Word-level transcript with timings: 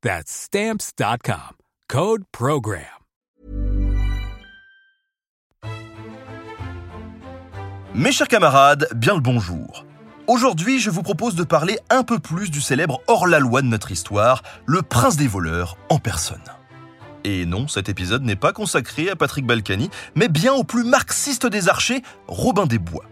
That's. 0.00 0.46
Code 1.88 2.22
Program. 2.30 2.84
Mes 7.96 8.12
chers 8.12 8.28
camarades, 8.28 8.86
bien 8.94 9.14
le 9.14 9.20
bonjour. 9.20 9.84
Aujourd'hui, 10.28 10.78
je 10.78 10.90
vous 10.90 11.02
propose 11.02 11.34
de 11.34 11.42
parler 11.42 11.80
un 11.90 12.04
peu 12.04 12.20
plus 12.20 12.48
du 12.52 12.60
célèbre 12.60 13.00
hors-la-loi 13.08 13.60
de 13.62 13.66
notre 13.66 13.90
histoire, 13.90 14.44
le 14.66 14.82
prince 14.82 15.16
des 15.16 15.26
voleurs 15.26 15.76
en 15.88 15.98
personne. 15.98 16.38
Et 17.24 17.44
non, 17.44 17.66
cet 17.66 17.88
épisode 17.88 18.22
n'est 18.22 18.36
pas 18.36 18.52
consacré 18.52 19.10
à 19.10 19.16
Patrick 19.16 19.46
Balkany, 19.46 19.90
mais 20.14 20.28
bien 20.28 20.52
au 20.52 20.62
plus 20.62 20.84
marxiste 20.84 21.48
des 21.48 21.68
archers, 21.68 22.02
Robin 22.28 22.66
des 22.66 22.78
Bois. 22.78 23.04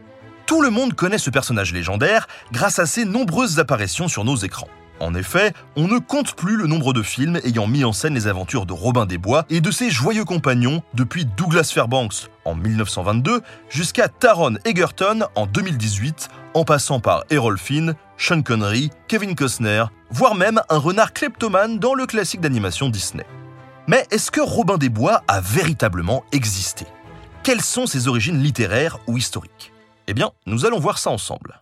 Tout 0.46 0.62
le 0.62 0.70
monde 0.70 0.94
connaît 0.94 1.18
ce 1.18 1.30
personnage 1.30 1.72
légendaire 1.72 2.28
grâce 2.52 2.78
à 2.78 2.86
ses 2.86 3.05
nombreuses 3.05 3.58
apparitions 3.58 4.06
sur 4.06 4.22
nos 4.24 4.36
écrans. 4.36 4.68
En 4.98 5.14
effet, 5.14 5.52
on 5.77 5.89
ne 5.89 5.98
compte 5.98 6.34
plus 6.34 6.56
le 6.56 6.66
nombre 6.66 6.92
de 6.92 7.02
films 7.02 7.39
ayant 7.44 7.66
mis 7.66 7.84
en 7.84 7.92
scène 7.92 8.14
les 8.14 8.28
aventures 8.28 8.64
de 8.64 8.72
Robin 8.72 9.05
des 9.05 9.19
Bois 9.19 9.44
et 9.50 9.61
de 9.61 9.70
ses 9.70 9.91
joyeux 9.91 10.25
compagnons 10.25 10.83
depuis 10.94 11.27
Douglas 11.27 11.70
Fairbanks 11.72 12.28
en 12.44 12.55
1922 12.55 13.42
jusqu'à 13.69 14.08
Taron 14.08 14.55
Egerton 14.64 15.27
en 15.34 15.47
2018, 15.47 16.28
en 16.55 16.64
passant 16.64 17.00
par 17.00 17.24
Errol 17.28 17.58
Finn, 17.58 17.94
Sean 18.17 18.41
Connery, 18.41 18.91
Kevin 19.08 19.34
Costner, 19.34 19.84
voire 20.11 20.34
même 20.34 20.62
un 20.70 20.78
renard 20.78 21.12
kleptomane 21.12 21.78
dans 21.78 21.94
le 21.94 22.06
classique 22.06 22.41
d'animation 22.41 22.89
Disney. 22.89 23.27
Mais 23.89 24.06
est-ce 24.11 24.30
que 24.30 24.41
Robin 24.41 24.78
des 24.78 24.89
Bois 24.89 25.22
a 25.28 25.41
véritablement 25.41 26.24
existé? 26.33 26.86
Quelles 27.42 27.61
sont 27.61 27.86
ses 27.86 28.08
origines 28.08 28.42
littéraires 28.42 28.98
ou 29.06 29.19
historiques? 29.19 29.72
Eh 30.08 30.14
bien, 30.14 30.30
nous 30.47 30.64
allons 30.64 30.80
voir 30.80 30.98
ça 30.98 31.11
ensemble. 31.11 31.61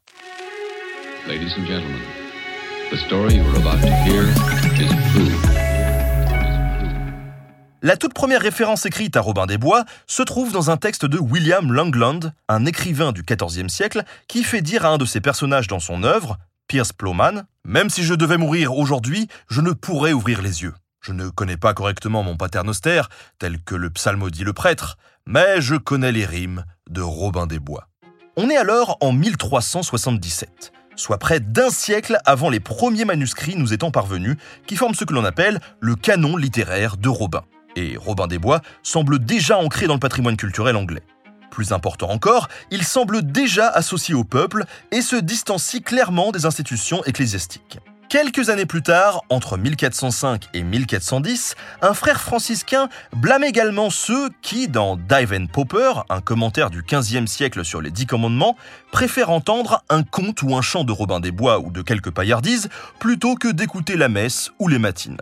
La 7.82 7.96
toute 7.96 8.14
première 8.14 8.40
référence 8.40 8.86
écrite 8.86 9.16
à 9.16 9.20
Robin 9.20 9.46
des 9.46 9.58
Bois 9.58 9.84
se 10.06 10.22
trouve 10.22 10.52
dans 10.52 10.70
un 10.70 10.76
texte 10.76 11.04
de 11.04 11.18
William 11.18 11.72
Langland, 11.72 12.20
un 12.48 12.64
écrivain 12.66 13.10
du 13.10 13.24
XIVe 13.24 13.68
siècle, 13.68 14.04
qui 14.28 14.44
fait 14.44 14.62
dire 14.62 14.86
à 14.86 14.90
un 14.90 14.98
de 14.98 15.06
ses 15.06 15.20
personnages 15.20 15.66
dans 15.66 15.80
son 15.80 16.04
œuvre, 16.04 16.38
Pierce 16.68 16.92
Plowman, 16.92 17.42
Même 17.64 17.90
si 17.90 18.04
je 18.04 18.14
devais 18.14 18.36
mourir 18.36 18.76
aujourd'hui, 18.76 19.26
je 19.48 19.60
ne 19.60 19.72
pourrais 19.72 20.12
ouvrir 20.12 20.40
les 20.40 20.62
yeux. 20.62 20.74
Je 21.00 21.12
ne 21.12 21.30
connais 21.30 21.56
pas 21.56 21.74
correctement 21.74 22.22
mon 22.22 22.36
paternoster, 22.36 23.02
tel 23.40 23.60
que 23.60 23.74
le 23.74 23.90
psalmodie 23.90 24.44
le 24.44 24.52
prêtre, 24.52 24.98
mais 25.26 25.60
je 25.60 25.74
connais 25.74 26.12
les 26.12 26.26
rimes 26.26 26.64
de 26.88 27.02
Robin 27.02 27.48
des 27.48 27.58
Bois. 27.58 27.88
On 28.36 28.50
est 28.50 28.56
alors 28.56 28.98
en 29.00 29.12
1377, 29.12 30.72
soit 30.96 31.18
près 31.18 31.40
d'un 31.40 31.70
siècle 31.70 32.18
avant 32.24 32.50
les 32.50 32.60
premiers 32.60 33.04
manuscrits 33.04 33.56
nous 33.56 33.72
étant 33.72 33.90
parvenus, 33.90 34.36
qui 34.66 34.76
forment 34.76 34.94
ce 34.94 35.04
que 35.04 35.14
l'on 35.14 35.24
appelle 35.24 35.60
le 35.80 35.94
canon 35.94 36.36
littéraire 36.36 36.96
de 36.96 37.08
Robin. 37.08 37.42
Et 37.76 37.96
Robin 37.96 38.26
des 38.26 38.38
Bois 38.38 38.60
semble 38.82 39.18
déjà 39.18 39.58
ancré 39.58 39.86
dans 39.86 39.94
le 39.94 40.00
patrimoine 40.00 40.36
culturel 40.36 40.76
anglais. 40.76 41.02
Plus 41.50 41.72
important 41.72 42.10
encore, 42.10 42.48
il 42.70 42.82
semble 42.84 43.22
déjà 43.22 43.68
associé 43.68 44.14
au 44.14 44.24
peuple 44.24 44.64
et 44.90 45.02
se 45.02 45.16
distancie 45.16 45.82
clairement 45.82 46.32
des 46.32 46.46
institutions 46.46 47.04
ecclésiastiques. 47.04 47.78
Quelques 48.08 48.48
années 48.48 48.66
plus 48.66 48.82
tard, 48.82 49.22
entre 49.28 49.56
1405 49.56 50.48
et 50.54 50.62
1410, 50.62 51.56
un 51.82 51.94
frère 51.94 52.20
franciscain 52.20 52.88
blâme 53.16 53.44
également 53.44 53.90
ceux 53.90 54.30
qui, 54.42 54.68
dans 54.68 54.96
Dive 54.96 55.32
and 55.32 55.46
Popper, 55.46 55.92
un 56.08 56.20
commentaire 56.20 56.70
du 56.70 56.82
XVe 56.82 57.26
siècle 57.26 57.64
sur 57.64 57.80
les 57.80 57.90
Dix 57.90 58.06
Commandements, 58.06 58.56
préfèrent 58.92 59.30
entendre 59.30 59.82
un 59.88 60.02
conte 60.02 60.42
ou 60.42 60.54
un 60.54 60.62
chant 60.62 60.84
de 60.84 60.92
Robin 60.92 61.18
des 61.18 61.32
Bois 61.32 61.58
ou 61.58 61.70
de 61.70 61.82
quelques 61.82 62.10
paillardises 62.10 62.68
plutôt 63.00 63.34
que 63.34 63.48
d'écouter 63.48 63.96
la 63.96 64.08
messe 64.08 64.52
ou 64.58 64.68
les 64.68 64.78
matines. 64.78 65.20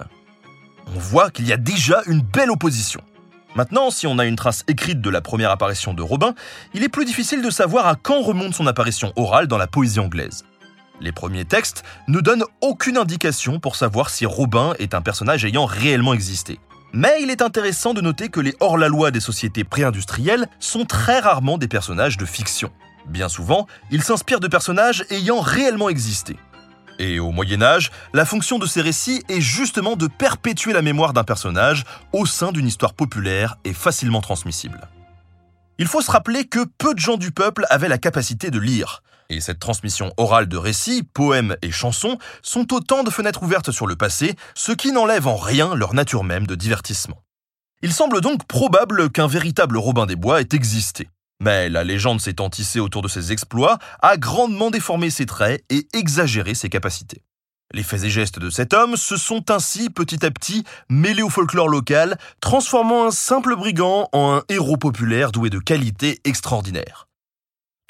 On 0.95 0.99
voit 0.99 1.31
qu'il 1.31 1.47
y 1.47 1.53
a 1.53 1.57
déjà 1.57 2.03
une 2.07 2.21
belle 2.21 2.51
opposition. 2.51 3.01
Maintenant, 3.55 3.91
si 3.91 4.07
on 4.07 4.19
a 4.19 4.25
une 4.25 4.37
trace 4.37 4.65
écrite 4.67 5.01
de 5.01 5.11
la 5.11 5.21
première 5.21 5.51
apparition 5.51 5.95
de 5.95 6.03
Robin, 6.03 6.35
il 6.75 6.83
est 6.83 6.89
plus 6.89 7.05
difficile 7.05 7.43
de 7.43 7.51
savoir 7.51 7.87
à 7.87 7.97
quand 7.97 8.23
remonte 8.23 8.55
son 8.55 8.67
apparition 8.67 9.13
orale 9.17 9.47
dans 9.47 9.59
la 9.59 9.67
poésie 9.67 10.01
anglaise. 10.01 10.45
Les 11.03 11.11
premiers 11.11 11.45
textes 11.45 11.83
ne 12.07 12.21
donnent 12.21 12.45
aucune 12.61 12.97
indication 12.97 13.59
pour 13.59 13.75
savoir 13.75 14.09
si 14.09 14.25
Robin 14.25 14.73
est 14.79 14.95
un 14.95 15.03
personnage 15.03 15.45
ayant 15.45 15.67
réellement 15.67 16.15
existé. 16.15 16.61
Mais 16.93 17.23
il 17.23 17.31
est 17.31 17.43
intéressant 17.43 17.93
de 17.93 18.01
noter 18.01 18.29
que 18.29 18.39
les 18.39 18.55
hors-la-loi 18.61 19.11
des 19.11 19.19
sociétés 19.19 19.65
pré-industrielles 19.65 20.47
sont 20.61 20.85
très 20.85 21.19
rarement 21.19 21.59
des 21.59 21.67
personnages 21.67 22.19
de 22.19 22.25
fiction. 22.25 22.71
Bien 23.09 23.29
souvent, 23.29 23.67
ils 23.91 24.05
s'inspirent 24.05 24.39
de 24.39 24.47
personnages 24.47 25.05
ayant 25.11 25.41
réellement 25.41 25.89
existé. 25.89 26.37
Et 27.01 27.19
au 27.19 27.33
Moyen 27.33 27.63
Âge, 27.63 27.91
la 28.15 28.25
fonction 28.25 28.61
de 28.61 28.67
ces 28.67 28.81
récits 28.81 29.25
est 29.29 29.41
justement 29.41 29.97
de 29.97 30.07
perpétuer 30.07 30.73
la 30.73 30.83
mémoire 30.83 31.15
d'un 31.15 31.25
personnage 31.25 31.85
au 32.13 32.27
sein 32.27 32.53
d'une 32.53 32.69
histoire 32.69 32.95
populaire 32.95 33.57
et 33.65 33.73
facilement 33.73 34.21
transmissible. 34.21 34.89
Il 35.79 35.89
faut 35.89 36.03
se 36.03 36.13
rappeler 36.13 36.45
que 36.45 36.65
peu 36.79 36.95
de 36.95 37.01
gens 37.01 37.17
du 37.17 37.33
peuple 37.33 37.67
avaient 37.71 37.89
la 37.89 37.99
capacité 37.99 38.53
de 38.53 38.61
lire. 38.61 39.03
Et 39.33 39.41
cette 39.41 39.61
transmission 39.61 40.13
orale 40.19 40.47
de 40.47 40.59
récits, 40.59 41.03
poèmes 41.03 41.57
et 41.63 41.71
chansons 41.71 42.19
sont 42.43 42.75
autant 42.75 43.03
de 43.03 43.09
fenêtres 43.09 43.43
ouvertes 43.43 43.71
sur 43.71 43.87
le 43.87 43.97
passé, 43.97 44.37
ce 44.55 44.73
qui 44.73 44.93
n'enlève 44.93 45.27
en 45.27 45.37
rien 45.37 45.75
leur 45.75 45.95
nature 45.95 46.23
même 46.23 46.47
de 46.47 46.55
divertissement. 46.55 47.23
Il 47.81 47.95
semble 47.95 48.21
donc 48.21 48.47
probable 48.47 49.11
qu'un 49.11 49.27
véritable 49.27 49.79
Robin 49.79 50.05
des 50.05 50.17
Bois 50.17 50.43
ait 50.43 50.49
existé. 50.53 51.09
Mais 51.41 51.71
la 51.71 51.83
légende 51.83 52.21
s'étant 52.21 52.51
tissée 52.51 52.79
autour 52.79 53.01
de 53.01 53.09
ses 53.09 53.33
exploits 53.33 53.79
a 54.03 54.19
grandement 54.19 54.71
déformé 54.71 55.09
ses 55.09 55.25
traits 55.25 55.65
et 55.71 55.89
exagéré 55.95 56.53
ses 56.53 56.69
capacités. 56.69 57.23
Les 57.73 57.83
faits 57.83 58.05
et 58.05 58.11
gestes 58.11 58.39
de 58.39 58.51
cet 58.51 58.75
homme 58.75 58.97
se 58.97 59.17
sont 59.17 59.51
ainsi 59.51 59.89
petit 59.89 60.27
à 60.27 60.31
petit 60.31 60.63
mêlés 60.91 61.23
au 61.23 61.31
folklore 61.31 61.71
local, 61.71 62.19
transformant 62.43 63.07
un 63.07 63.11
simple 63.11 63.57
brigand 63.57 64.11
en 64.13 64.37
un 64.37 64.43
héros 64.51 64.77
populaire 64.77 65.33
doué 65.33 65.49
de 65.49 65.59
qualités 65.59 66.21
extraordinaires. 66.25 67.09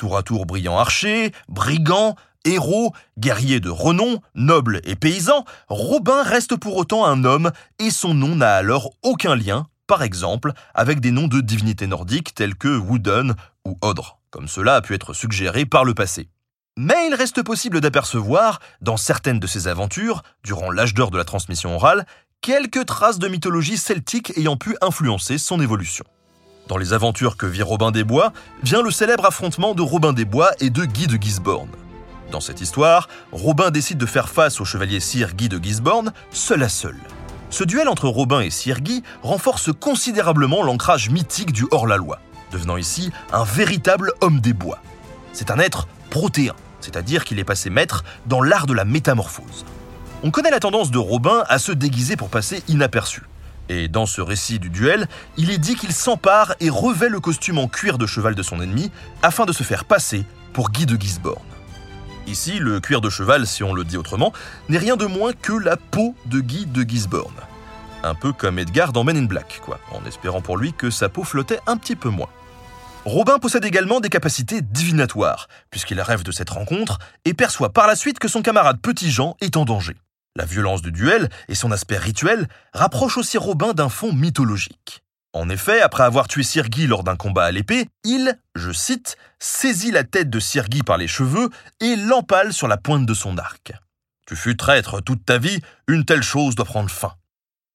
Tour 0.03 0.17
à 0.17 0.25
tour 0.25 0.47
brillant 0.47 0.81
archer, 0.81 1.31
brigand, 1.47 2.17
héros, 2.45 2.93
guerrier 3.21 3.61
de 3.61 3.71
renom, 3.71 4.19
noble 4.35 4.81
et 4.83 4.97
paysan, 4.97 5.45
Robin 5.69 6.25
reste 6.25 6.57
pour 6.57 6.77
autant 6.77 7.07
un 7.07 7.23
homme 7.23 7.53
et 7.79 7.91
son 7.91 8.13
nom 8.13 8.35
n'a 8.35 8.57
alors 8.57 8.91
aucun 9.05 9.37
lien, 9.37 9.69
par 9.87 10.03
exemple, 10.03 10.55
avec 10.75 10.99
des 10.99 11.13
noms 11.13 11.29
de 11.29 11.41
divinités 11.41 11.87
nordiques 11.87 12.35
tels 12.35 12.57
que 12.57 12.77
Wooden 12.77 13.37
ou 13.65 13.79
Odre, 13.81 14.19
comme 14.31 14.49
cela 14.49 14.75
a 14.75 14.81
pu 14.81 14.95
être 14.95 15.13
suggéré 15.13 15.67
par 15.67 15.85
le 15.85 15.95
passé. 15.95 16.29
Mais 16.77 17.07
il 17.07 17.15
reste 17.15 17.45
possible 17.45 17.81
d'apercevoir, 17.81 18.59
dans 18.81 18.97
certaines 18.97 19.39
de 19.39 19.47
ses 19.47 19.69
aventures, 19.69 20.25
durant 20.43 20.73
l'âge 20.73 20.95
d'or 20.95 21.13
de 21.13 21.17
la 21.17 21.25
transmission 21.25 21.77
orale, 21.77 22.07
quelques 22.41 22.87
traces 22.87 23.21
de 23.21 23.29
mythologie 23.29 23.79
celtique 23.79 24.37
ayant 24.37 24.57
pu 24.57 24.77
influencer 24.81 25.39
son 25.39 25.61
évolution. 25.61 26.05
Dans 26.73 26.79
les 26.79 26.95
aventures 26.95 27.37
que 27.37 27.45
vit 27.45 27.61
Robin 27.61 27.91
des 27.91 28.03
Bois, 28.03 28.33
vient 28.63 28.81
le 28.81 28.91
célèbre 28.91 29.27
affrontement 29.27 29.75
de 29.75 29.83
Robin 29.83 30.15
des 30.15 30.25
Bois 30.25 30.53
et 30.59 30.71
de 30.71 30.87
Guy 30.87 31.07
de 31.07 31.23
Gisborne. 31.23 31.69
Dans 32.31 32.41
cette 32.41 32.63
histoire, 32.63 33.11
Robin 33.31 33.71
décide 33.71 33.99
de 33.99 34.07
faire 34.07 34.31
face 34.31 34.59
au 34.59 34.65
chevalier 34.65 34.99
sire 34.99 35.35
Guy 35.35 35.51
de 35.51 35.63
Gisborne, 35.63 36.15
seul 36.31 36.63
à 36.63 36.71
seul. 36.71 36.97
Ce 37.51 37.63
duel 37.63 37.89
entre 37.89 38.09
Robin 38.09 38.41
et 38.41 38.49
sire 38.49 38.81
Guy 38.81 39.03
renforce 39.23 39.69
considérablement 39.71 40.63
l'ancrage 40.63 41.11
mythique 41.11 41.53
du 41.53 41.67
hors-la-loi, 41.71 42.21
devenant 42.53 42.79
ici 42.79 43.13
un 43.35 43.45
véritable 43.45 44.15
homme 44.23 44.41
des 44.41 44.55
bois. 44.55 44.79
C'est 45.35 45.51
un 45.51 45.59
être 45.59 45.87
protéin, 46.09 46.55
c'est-à-dire 46.81 47.27
qu'il 47.27 47.39
est 47.39 47.45
passé 47.45 47.69
maître 47.69 48.03
dans 48.25 48.41
l'art 48.41 48.65
de 48.65 48.73
la 48.73 48.87
métamorphose. 48.87 49.67
On 50.23 50.31
connaît 50.31 50.51
la 50.51 50.59
tendance 50.59 50.91
de 50.91 50.97
Robin 50.97 51.45
à 51.51 51.59
se 51.59 51.73
déguiser 51.73 52.17
pour 52.17 52.31
passer 52.31 52.63
inaperçu. 52.67 53.25
Et 53.73 53.89
dans 53.89 54.05
ce 54.05 54.21
récit 54.21 54.59
du 54.59 54.69
duel, 54.69 55.09
il 55.39 55.51
est 55.51 55.57
dit 55.57 55.77
qu'il 55.77 55.93
s'empare 55.93 56.55
et 56.61 56.69
revêt 56.69 57.09
le 57.09 57.21
costume 57.21 57.57
en 57.57 57.69
cuir 57.69 57.97
de 57.97 58.05
cheval 58.07 58.35
de 58.35 58.43
son 58.43 58.61
ennemi 58.61 58.91
afin 59.23 59.47
de 59.47 59.53
se 59.53 59.63
faire 59.63 59.87
passer 59.87 60.27
pour 60.53 60.71
Guy 60.71 60.85
de 60.85 61.01
Gisborne. 61.01 61.41
Ici, 62.27 62.59
le 62.59 62.81
cuir 62.81 63.01
de 63.01 63.09
cheval, 63.09 63.47
si 63.47 63.65
on 63.65 63.73
le 63.73 63.85
dit 63.85 63.97
autrement, 63.97 64.35
n'est 64.69 64.77
rien 64.77 64.97
de 64.97 65.07
moins 65.07 65.33
que 65.33 65.55
la 65.55 65.79
peau 65.79 66.15
de 66.27 66.41
Guy 66.41 66.67
de 66.67 66.87
Gisborne. 66.87 67.33
Un 68.03 68.15
peu 68.15 68.35
comme 68.35 68.59
Edgar 68.59 68.93
dans 68.93 69.05
Men 69.05 69.17
in 69.17 69.25
Black, 69.25 69.63
quoi, 69.65 69.81
en 69.91 70.05
espérant 70.07 70.43
pour 70.43 70.59
lui 70.59 70.75
que 70.75 70.91
sa 70.91 71.09
peau 71.09 71.25
flottait 71.25 71.61
un 71.67 71.79
petit 71.79 71.97
peu 71.97 72.11
moins. 72.11 72.29
Robin 73.07 73.39
possède 73.39 73.65
également 73.65 74.01
des 74.01 74.11
capacités 74.11 74.61
divinatoires, 74.61 75.49
puisqu'il 75.71 76.01
rêve 76.03 76.25
de 76.25 76.31
cette 76.31 76.51
rencontre 76.51 76.99
et 77.25 77.33
perçoit 77.33 77.73
par 77.73 77.87
la 77.87 77.97
suite 77.97 78.19
que 78.19 78.29
son 78.29 78.43
camarade 78.43 78.81
Petit 78.83 79.11
Jean 79.11 79.35
est 79.41 79.57
en 79.57 79.65
danger. 79.65 79.97
La 80.35 80.47
violence 80.47 80.81
du 80.81 80.93
duel 80.93 81.29
et 81.49 81.55
son 81.55 81.73
aspect 81.73 81.99
rituel 81.99 82.49
rapprochent 82.73 83.19
aussi 83.19 83.37
Robin 83.37 83.75
d'un 83.75 83.91
fond 83.91 84.13
mythologique. 84.13 85.03
En 85.35 85.49
effet, 85.49 85.81
après 85.81 86.05
avoir 86.05 86.29
tué 86.29 86.43
Sir 86.43 86.69
Guy 86.69 86.87
lors 86.87 87.05
d'un 87.05 87.17
combat 87.17 87.45
à 87.45 87.51
l'épée, 87.51 87.89
il, 88.05 88.39
je 88.55 88.71
cite, 88.71 89.17
saisit 89.39 89.91
la 89.91 90.05
tête 90.05 90.31
de 90.31 90.41
Sir 90.41 90.69
Guy 90.69 90.83
par 90.83 90.99
les 90.99 91.09
cheveux 91.09 91.51
et 91.81 91.97
l'empale 91.97 92.53
sur 92.53 92.69
la 92.69 92.77
pointe 92.77 93.07
de 93.07 93.15
son 93.15 93.39
arc. 93.39 93.73
Tu 94.27 94.37
fus 94.37 94.57
traître 94.57 95.03
toute 95.03 95.25
ta 95.25 95.39
vie, 95.39 95.61
une 95.89 96.05
telle 96.05 96.23
chose 96.23 96.55
doit 96.55 96.65
prendre 96.65 96.91
fin. 96.91 97.13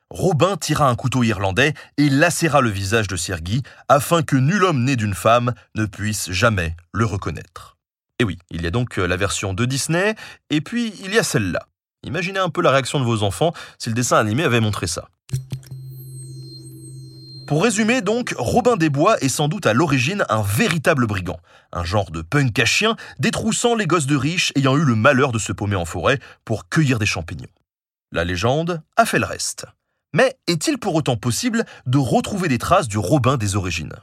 Robin 0.09 0.55
tira 0.55 0.87
un 0.87 0.95
couteau 0.95 1.23
irlandais 1.23 1.73
et 1.97 2.09
lacéra 2.09 2.61
le 2.61 2.69
visage 2.69 3.07
de 3.07 3.17
Sir 3.17 3.41
Guy 3.41 3.61
afin 3.89 4.23
que 4.23 4.35
nul 4.35 4.63
homme 4.63 4.83
né 4.83 4.95
d'une 4.95 5.13
femme 5.13 5.53
ne 5.75 5.85
puisse 5.85 6.31
jamais 6.31 6.75
le 6.93 7.05
reconnaître. 7.05 7.77
Et 8.19 8.23
oui, 8.23 8.39
il 8.49 8.63
y 8.63 8.67
a 8.67 8.71
donc 8.71 8.97
la 8.97 9.17
version 9.17 9.53
de 9.53 9.65
Disney, 9.65 10.15
et 10.49 10.61
puis 10.61 10.93
il 11.03 11.13
y 11.13 11.19
a 11.19 11.23
celle-là. 11.23 11.67
Imaginez 12.07 12.39
un 12.39 12.49
peu 12.49 12.61
la 12.61 12.71
réaction 12.71 13.01
de 13.01 13.05
vos 13.05 13.21
enfants 13.21 13.53
si 13.77 13.89
le 13.89 13.95
dessin 13.95 14.17
animé 14.17 14.43
avait 14.43 14.61
montré 14.61 14.87
ça. 14.87 15.09
Pour 17.47 17.63
résumer 17.63 18.01
donc, 18.01 18.33
Robin 18.37 18.77
des 18.77 18.89
Bois 18.89 19.17
est 19.19 19.29
sans 19.29 19.49
doute 19.49 19.65
à 19.65 19.73
l'origine 19.73 20.25
un 20.29 20.41
véritable 20.41 21.05
brigand, 21.05 21.39
un 21.73 21.83
genre 21.83 22.09
de 22.11 22.21
punk 22.21 22.57
à 22.59 22.65
chien 22.65 22.95
détroussant 23.19 23.75
les 23.75 23.87
gosses 23.87 24.05
de 24.05 24.15
riches 24.15 24.53
ayant 24.55 24.77
eu 24.77 24.85
le 24.85 24.95
malheur 24.95 25.33
de 25.33 25.39
se 25.39 25.51
paumer 25.51 25.75
en 25.75 25.83
forêt 25.85 26.19
pour 26.45 26.69
cueillir 26.69 26.97
des 26.97 27.05
champignons. 27.05 27.47
La 28.13 28.23
légende 28.23 28.81
a 28.95 29.05
fait 29.05 29.19
le 29.19 29.25
reste. 29.25 29.65
Mais 30.13 30.37
est-il 30.47 30.77
pour 30.77 30.95
autant 30.95 31.17
possible 31.17 31.65
de 31.85 31.97
retrouver 31.97 32.47
des 32.47 32.57
traces 32.57 32.87
du 32.87 32.97
Robin 32.97 33.35
des 33.35 33.57
origines? 33.57 33.95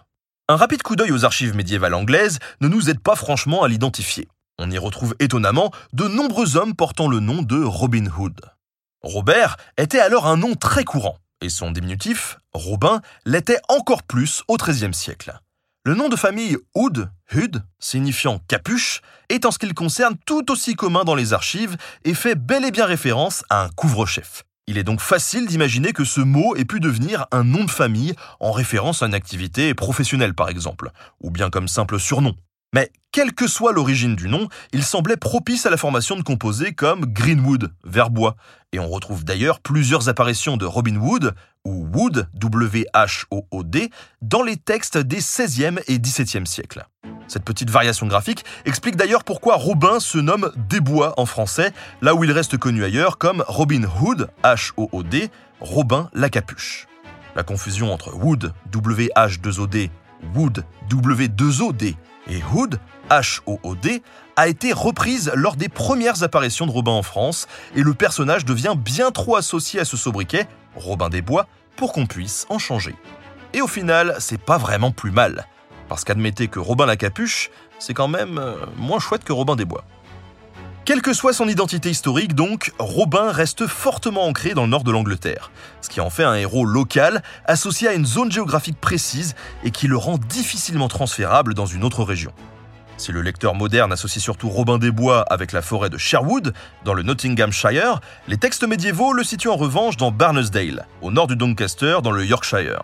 Un 0.48 0.56
rapide 0.56 0.82
coup 0.82 0.94
d'œil 0.94 1.12
aux 1.12 1.24
archives 1.24 1.56
médiévales 1.56 1.94
anglaises 1.94 2.38
ne 2.60 2.68
nous 2.68 2.90
aide 2.90 3.00
pas 3.00 3.16
franchement 3.16 3.62
à 3.62 3.68
l'identifier. 3.68 4.28
On 4.58 4.70
y 4.70 4.78
retrouve 4.78 5.16
étonnamment 5.18 5.72
de 5.92 6.06
nombreux 6.06 6.56
hommes 6.56 6.74
portant 6.74 7.08
le 7.08 7.20
nom 7.20 7.42
de 7.42 7.62
Robin 7.62 8.06
Hood. 8.06 8.40
Robert 9.02 9.56
était 9.76 9.98
alors 9.98 10.26
un 10.26 10.36
nom 10.36 10.54
très 10.54 10.84
courant, 10.84 11.18
et 11.40 11.48
son 11.48 11.72
diminutif, 11.72 12.38
Robin, 12.52 13.02
l'était 13.26 13.58
encore 13.68 14.04
plus 14.04 14.42
au 14.46 14.56
XIIIe 14.56 14.94
siècle. 14.94 15.38
Le 15.84 15.94
nom 15.94 16.08
de 16.08 16.16
famille 16.16 16.56
Hood, 16.74 17.10
Hud, 17.32 17.62
signifiant 17.78 18.38
capuche, 18.48 19.02
est 19.28 19.44
en 19.44 19.50
ce 19.50 19.58
qui 19.58 19.66
le 19.66 19.74
concerne 19.74 20.16
tout 20.24 20.50
aussi 20.50 20.74
commun 20.76 21.04
dans 21.04 21.16
les 21.16 21.32
archives 21.32 21.76
et 22.04 22.14
fait 22.14 22.36
bel 22.36 22.64
et 22.64 22.70
bien 22.70 22.86
référence 22.86 23.44
à 23.50 23.64
un 23.64 23.68
couvre-chef. 23.70 24.44
Il 24.66 24.78
est 24.78 24.84
donc 24.84 25.00
facile 25.00 25.46
d'imaginer 25.46 25.92
que 25.92 26.04
ce 26.04 26.20
mot 26.20 26.56
ait 26.56 26.64
pu 26.64 26.80
devenir 26.80 27.26
un 27.32 27.44
nom 27.44 27.64
de 27.64 27.70
famille 27.70 28.14
en 28.40 28.52
référence 28.52 29.02
à 29.02 29.06
une 29.06 29.14
activité 29.14 29.74
professionnelle 29.74 30.32
par 30.32 30.48
exemple, 30.48 30.90
ou 31.20 31.30
bien 31.30 31.50
comme 31.50 31.68
simple 31.68 31.98
surnom. 31.98 32.34
Mais 32.74 32.90
quelle 33.12 33.32
que 33.32 33.46
soit 33.46 33.72
l'origine 33.72 34.16
du 34.16 34.28
nom, 34.28 34.48
il 34.72 34.82
semblait 34.82 35.16
propice 35.16 35.64
à 35.64 35.70
la 35.70 35.76
formation 35.76 36.16
de 36.16 36.22
composés 36.22 36.72
comme 36.72 37.06
Greenwood, 37.06 37.72
verbois, 37.84 38.34
et 38.72 38.80
on 38.80 38.88
retrouve 38.88 39.24
d'ailleurs 39.24 39.60
plusieurs 39.60 40.08
apparitions 40.08 40.56
de 40.56 40.66
Robin 40.66 40.96
Wood, 40.96 41.36
ou 41.64 41.86
Wood, 41.94 42.28
W-H-O-O-D, 42.34 43.90
dans 44.22 44.42
les 44.42 44.56
textes 44.56 44.98
des 44.98 45.20
16e 45.20 45.80
et 45.86 45.98
17e 45.98 46.46
siècles. 46.46 46.84
Cette 47.28 47.44
petite 47.44 47.70
variation 47.70 48.08
graphique 48.08 48.44
explique 48.64 48.96
d'ailleurs 48.96 49.22
pourquoi 49.22 49.54
Robin 49.54 50.00
se 50.00 50.18
nomme 50.18 50.50
Desbois 50.68 51.14
en 51.16 51.26
français, 51.26 51.72
là 52.02 52.16
où 52.16 52.24
il 52.24 52.32
reste 52.32 52.58
connu 52.58 52.82
ailleurs 52.82 53.18
comme 53.18 53.44
Robin 53.46 53.84
Hood, 53.84 54.28
H-O-O-D, 54.42 55.30
Robin 55.60 56.10
la 56.12 56.28
capuche. 56.28 56.88
La 57.36 57.44
confusion 57.44 57.92
entre 57.92 58.12
Wood, 58.16 58.52
W-H-2-O-D, 58.72 59.92
Wood, 60.34 60.64
W-2-O-D 60.90 61.96
et 62.28 62.42
Hood, 62.52 62.78
H-O-O-D, 63.10 64.02
a 64.36 64.48
été 64.48 64.72
reprise 64.72 65.30
lors 65.34 65.56
des 65.56 65.68
premières 65.68 66.22
apparitions 66.22 66.66
de 66.66 66.70
Robin 66.70 66.92
en 66.92 67.02
France, 67.02 67.46
et 67.74 67.82
le 67.82 67.94
personnage 67.94 68.44
devient 68.44 68.74
bien 68.76 69.10
trop 69.10 69.36
associé 69.36 69.80
à 69.80 69.84
ce 69.84 69.96
sobriquet, 69.96 70.46
Robin 70.74 71.08
des 71.08 71.22
Bois, 71.22 71.46
pour 71.76 71.92
qu'on 71.92 72.06
puisse 72.06 72.46
en 72.48 72.58
changer. 72.58 72.94
Et 73.52 73.60
au 73.60 73.68
final, 73.68 74.16
c'est 74.18 74.40
pas 74.40 74.58
vraiment 74.58 74.90
plus 74.90 75.10
mal, 75.10 75.46
parce 75.88 76.04
qu'admettez 76.04 76.48
que 76.48 76.58
Robin 76.58 76.86
la 76.86 76.96
Capuche, 76.96 77.50
c'est 77.78 77.94
quand 77.94 78.08
même 78.08 78.38
euh, 78.38 78.54
moins 78.76 78.98
chouette 78.98 79.24
que 79.24 79.32
Robin 79.32 79.56
des 79.56 79.64
Bois. 79.64 79.84
Quelle 80.84 81.00
que 81.00 81.14
soit 81.14 81.32
son 81.32 81.48
identité 81.48 81.88
historique, 81.88 82.34
donc, 82.34 82.72
Robin 82.78 83.32
reste 83.32 83.66
fortement 83.66 84.26
ancré 84.26 84.52
dans 84.52 84.64
le 84.64 84.68
nord 84.68 84.84
de 84.84 84.90
l'Angleterre, 84.90 85.50
ce 85.80 85.88
qui 85.88 86.02
en 86.02 86.10
fait 86.10 86.24
un 86.24 86.34
héros 86.34 86.66
local 86.66 87.22
associé 87.46 87.88
à 87.88 87.94
une 87.94 88.04
zone 88.04 88.30
géographique 88.30 88.78
précise 88.78 89.34
et 89.64 89.70
qui 89.70 89.86
le 89.86 89.96
rend 89.96 90.18
difficilement 90.18 90.88
transférable 90.88 91.54
dans 91.54 91.64
une 91.64 91.84
autre 91.84 92.04
région. 92.04 92.32
Si 92.98 93.12
le 93.12 93.22
lecteur 93.22 93.54
moderne 93.54 93.94
associe 93.94 94.22
surtout 94.22 94.50
Robin 94.50 94.76
des 94.76 94.90
Bois 94.90 95.22
avec 95.30 95.52
la 95.52 95.62
forêt 95.62 95.88
de 95.88 95.96
Sherwood, 95.96 96.52
dans 96.84 96.92
le 96.92 97.02
Nottinghamshire, 97.02 98.02
les 98.28 98.36
textes 98.36 98.68
médiévaux 98.68 99.14
le 99.14 99.24
situent 99.24 99.48
en 99.48 99.56
revanche 99.56 99.96
dans 99.96 100.12
Barnesdale, 100.12 100.86
au 101.00 101.10
nord 101.10 101.28
du 101.28 101.36
Doncaster, 101.36 102.00
dans 102.02 102.12
le 102.12 102.26
Yorkshire. 102.26 102.82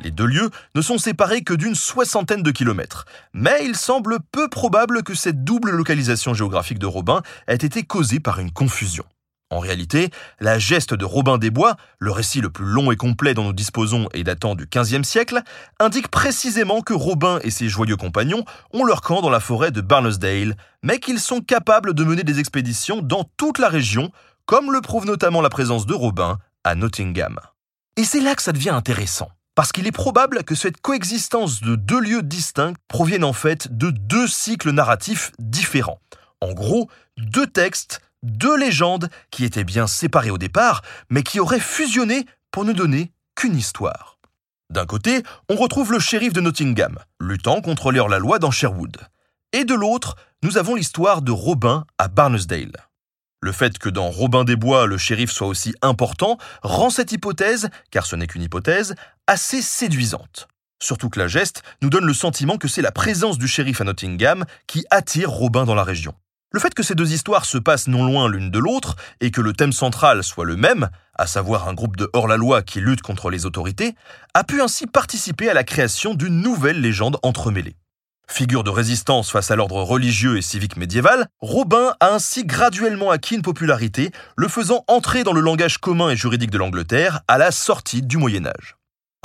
Les 0.00 0.10
deux 0.10 0.26
lieux 0.26 0.50
ne 0.74 0.82
sont 0.82 0.98
séparés 0.98 1.42
que 1.42 1.54
d'une 1.54 1.74
soixantaine 1.74 2.42
de 2.42 2.50
kilomètres, 2.50 3.04
mais 3.32 3.64
il 3.64 3.76
semble 3.76 4.18
peu 4.32 4.48
probable 4.48 5.02
que 5.02 5.14
cette 5.14 5.44
double 5.44 5.70
localisation 5.70 6.34
géographique 6.34 6.78
de 6.78 6.86
Robin 6.86 7.22
ait 7.46 7.54
été 7.54 7.84
causée 7.84 8.20
par 8.20 8.40
une 8.40 8.50
confusion. 8.50 9.04
En 9.50 9.60
réalité, 9.60 10.10
la 10.40 10.58
geste 10.58 10.94
de 10.94 11.04
Robin 11.04 11.38
des 11.38 11.50
Bois, 11.50 11.76
le 12.00 12.10
récit 12.10 12.40
le 12.40 12.50
plus 12.50 12.64
long 12.64 12.90
et 12.90 12.96
complet 12.96 13.34
dont 13.34 13.44
nous 13.44 13.52
disposons 13.52 14.08
et 14.12 14.24
datant 14.24 14.56
du 14.56 14.66
XVe 14.66 15.04
siècle, 15.04 15.42
indique 15.78 16.08
précisément 16.08 16.80
que 16.80 16.94
Robin 16.94 17.38
et 17.42 17.50
ses 17.50 17.68
joyeux 17.68 17.96
compagnons 17.96 18.44
ont 18.72 18.84
leur 18.84 19.00
camp 19.00 19.22
dans 19.22 19.30
la 19.30 19.40
forêt 19.40 19.70
de 19.70 19.80
Barnesdale, 19.80 20.56
mais 20.82 20.98
qu'ils 20.98 21.20
sont 21.20 21.40
capables 21.40 21.94
de 21.94 22.04
mener 22.04 22.24
des 22.24 22.40
expéditions 22.40 23.00
dans 23.00 23.24
toute 23.36 23.58
la 23.58 23.68
région, 23.68 24.10
comme 24.44 24.72
le 24.72 24.80
prouve 24.80 25.06
notamment 25.06 25.40
la 25.40 25.50
présence 25.50 25.86
de 25.86 25.94
Robin 25.94 26.38
à 26.64 26.74
Nottingham. 26.74 27.38
Et 27.96 28.04
c'est 28.04 28.20
là 28.20 28.34
que 28.34 28.42
ça 28.42 28.52
devient 28.52 28.70
intéressant 28.70 29.28
parce 29.54 29.72
qu'il 29.72 29.86
est 29.86 29.92
probable 29.92 30.44
que 30.44 30.54
cette 30.54 30.80
coexistence 30.80 31.60
de 31.60 31.76
deux 31.76 32.00
lieux 32.00 32.22
distincts 32.22 32.74
provienne 32.88 33.24
en 33.24 33.32
fait 33.32 33.76
de 33.76 33.90
deux 33.90 34.26
cycles 34.26 34.70
narratifs 34.70 35.32
différents. 35.38 36.00
En 36.40 36.52
gros, 36.52 36.88
deux 37.16 37.46
textes, 37.46 38.00
deux 38.22 38.56
légendes 38.56 39.08
qui 39.30 39.44
étaient 39.44 39.64
bien 39.64 39.86
séparées 39.86 40.30
au 40.30 40.38
départ, 40.38 40.82
mais 41.10 41.22
qui 41.22 41.40
auraient 41.40 41.60
fusionné 41.60 42.26
pour 42.50 42.64
ne 42.64 42.72
donner 42.72 43.12
qu'une 43.34 43.56
histoire. 43.56 44.18
D'un 44.70 44.86
côté, 44.86 45.22
on 45.48 45.56
retrouve 45.56 45.92
le 45.92 45.98
shérif 45.98 46.32
de 46.32 46.40
Nottingham, 46.40 46.98
luttant 47.20 47.60
contre 47.60 47.92
les 47.92 48.04
la 48.08 48.18
loi 48.18 48.38
dans 48.38 48.50
Sherwood. 48.50 48.96
Et 49.52 49.64
de 49.64 49.74
l'autre, 49.74 50.16
nous 50.42 50.58
avons 50.58 50.74
l'histoire 50.74 51.22
de 51.22 51.30
Robin 51.30 51.84
à 51.98 52.08
Barnesdale. 52.08 52.72
Le 53.40 53.52
fait 53.52 53.78
que 53.78 53.90
dans 53.90 54.10
Robin 54.10 54.42
des 54.44 54.56
Bois, 54.56 54.86
le 54.86 54.96
shérif 54.96 55.30
soit 55.30 55.46
aussi 55.46 55.74
important 55.82 56.38
rend 56.62 56.88
cette 56.88 57.12
hypothèse, 57.12 57.68
car 57.90 58.06
ce 58.06 58.16
n'est 58.16 58.26
qu'une 58.26 58.42
hypothèse, 58.42 58.94
assez 59.26 59.62
séduisante. 59.62 60.48
Surtout 60.82 61.08
que 61.08 61.18
la 61.18 61.28
geste 61.28 61.62
nous 61.82 61.90
donne 61.90 62.04
le 62.04 62.14
sentiment 62.14 62.58
que 62.58 62.68
c'est 62.68 62.82
la 62.82 62.92
présence 62.92 63.38
du 63.38 63.48
shérif 63.48 63.80
à 63.80 63.84
Nottingham 63.84 64.44
qui 64.66 64.84
attire 64.90 65.30
Robin 65.30 65.64
dans 65.64 65.74
la 65.74 65.84
région. 65.84 66.14
Le 66.52 66.60
fait 66.60 66.74
que 66.74 66.84
ces 66.84 66.94
deux 66.94 67.12
histoires 67.12 67.46
se 67.46 67.58
passent 67.58 67.88
non 67.88 68.04
loin 68.04 68.28
l'une 68.28 68.50
de 68.50 68.58
l'autre 68.58 68.94
et 69.20 69.30
que 69.30 69.40
le 69.40 69.54
thème 69.54 69.72
central 69.72 70.22
soit 70.22 70.44
le 70.44 70.56
même, 70.56 70.88
à 71.14 71.26
savoir 71.26 71.68
un 71.68 71.74
groupe 71.74 71.96
de 71.96 72.08
hors-la-loi 72.12 72.62
qui 72.62 72.80
lutte 72.80 73.02
contre 73.02 73.28
les 73.28 73.44
autorités, 73.44 73.94
a 74.34 74.44
pu 74.44 74.62
ainsi 74.62 74.86
participer 74.86 75.48
à 75.48 75.54
la 75.54 75.64
création 75.64 76.14
d'une 76.14 76.40
nouvelle 76.40 76.80
légende 76.80 77.18
entremêlée. 77.22 77.76
Figure 78.28 78.62
de 78.62 78.70
résistance 78.70 79.30
face 79.30 79.50
à 79.50 79.56
l'ordre 79.56 79.82
religieux 79.82 80.36
et 80.36 80.42
civique 80.42 80.76
médiéval, 80.76 81.26
Robin 81.40 81.94
a 81.98 82.14
ainsi 82.14 82.44
graduellement 82.44 83.10
acquis 83.10 83.34
une 83.34 83.42
popularité, 83.42 84.12
le 84.36 84.48
faisant 84.48 84.84
entrer 84.86 85.24
dans 85.24 85.32
le 85.32 85.40
langage 85.40 85.78
commun 85.78 86.10
et 86.10 86.16
juridique 86.16 86.50
de 86.50 86.58
l'Angleterre 86.58 87.20
à 87.26 87.36
la 87.36 87.50
sortie 87.50 88.02
du 88.02 88.16
Moyen 88.16 88.46
Âge. 88.46 88.76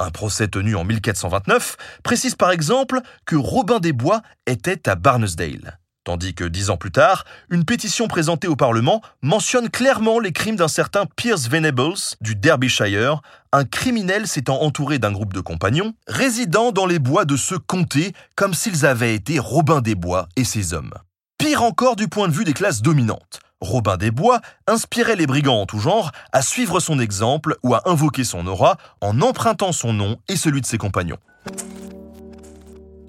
Un 0.01 0.11
procès 0.11 0.47
tenu 0.47 0.75
en 0.75 0.85
1429 0.85 1.75
précise 2.03 2.35
par 2.35 2.51
exemple 2.51 3.01
que 3.25 3.35
Robin 3.35 3.79
des 3.79 3.91
Bois 3.91 4.21
était 4.47 4.87
à 4.87 4.95
Barnesdale 4.95 5.77
tandis 6.09 6.33
que 6.33 6.43
dix 6.43 6.71
ans 6.71 6.77
plus 6.77 6.89
tard, 6.89 7.23
une 7.51 7.65
pétition 7.65 8.07
présentée 8.07 8.47
au 8.47 8.55
Parlement 8.55 9.03
mentionne 9.21 9.69
clairement 9.69 10.19
les 10.19 10.31
crimes 10.31 10.55
d'un 10.55 10.67
certain 10.67 11.05
Pierce 11.05 11.47
Venables 11.47 11.93
du 12.19 12.35
Derbyshire, 12.35 13.21
un 13.51 13.63
criminel 13.63 14.25
s'étant 14.25 14.63
entouré 14.63 14.97
d'un 14.97 15.11
groupe 15.11 15.33
de 15.33 15.39
compagnons, 15.39 15.93
résidant 16.07 16.71
dans 16.71 16.87
les 16.87 16.97
bois 16.97 17.25
de 17.25 17.35
ce 17.35 17.53
comté 17.53 18.13
comme 18.35 18.55
s'ils 18.55 18.87
avaient 18.87 19.13
été 19.13 19.37
Robin 19.37 19.81
des 19.81 19.93
Bois 19.93 20.27
et 20.35 20.45
ses 20.45 20.73
hommes. 20.73 20.95
Pire 21.37 21.61
encore 21.61 21.95
du 21.95 22.07
point 22.07 22.27
de 22.27 22.33
vue 22.33 22.43
des 22.43 22.53
classes 22.53 22.81
dominantes. 22.81 23.39
Robin 23.61 23.97
des 23.97 24.11
Bois 24.11 24.41
inspirait 24.67 25.15
les 25.15 25.27
brigands 25.27 25.61
en 25.61 25.65
tout 25.65 25.79
genre 25.79 26.11
à 26.31 26.41
suivre 26.41 26.79
son 26.79 26.99
exemple 26.99 27.57
ou 27.63 27.73
à 27.73 27.81
invoquer 27.85 28.23
son 28.23 28.47
aura 28.47 28.77
en 29.01 29.21
empruntant 29.21 29.71
son 29.71 29.93
nom 29.93 30.17
et 30.27 30.35
celui 30.35 30.61
de 30.61 30.65
ses 30.65 30.77
compagnons. 30.77 31.17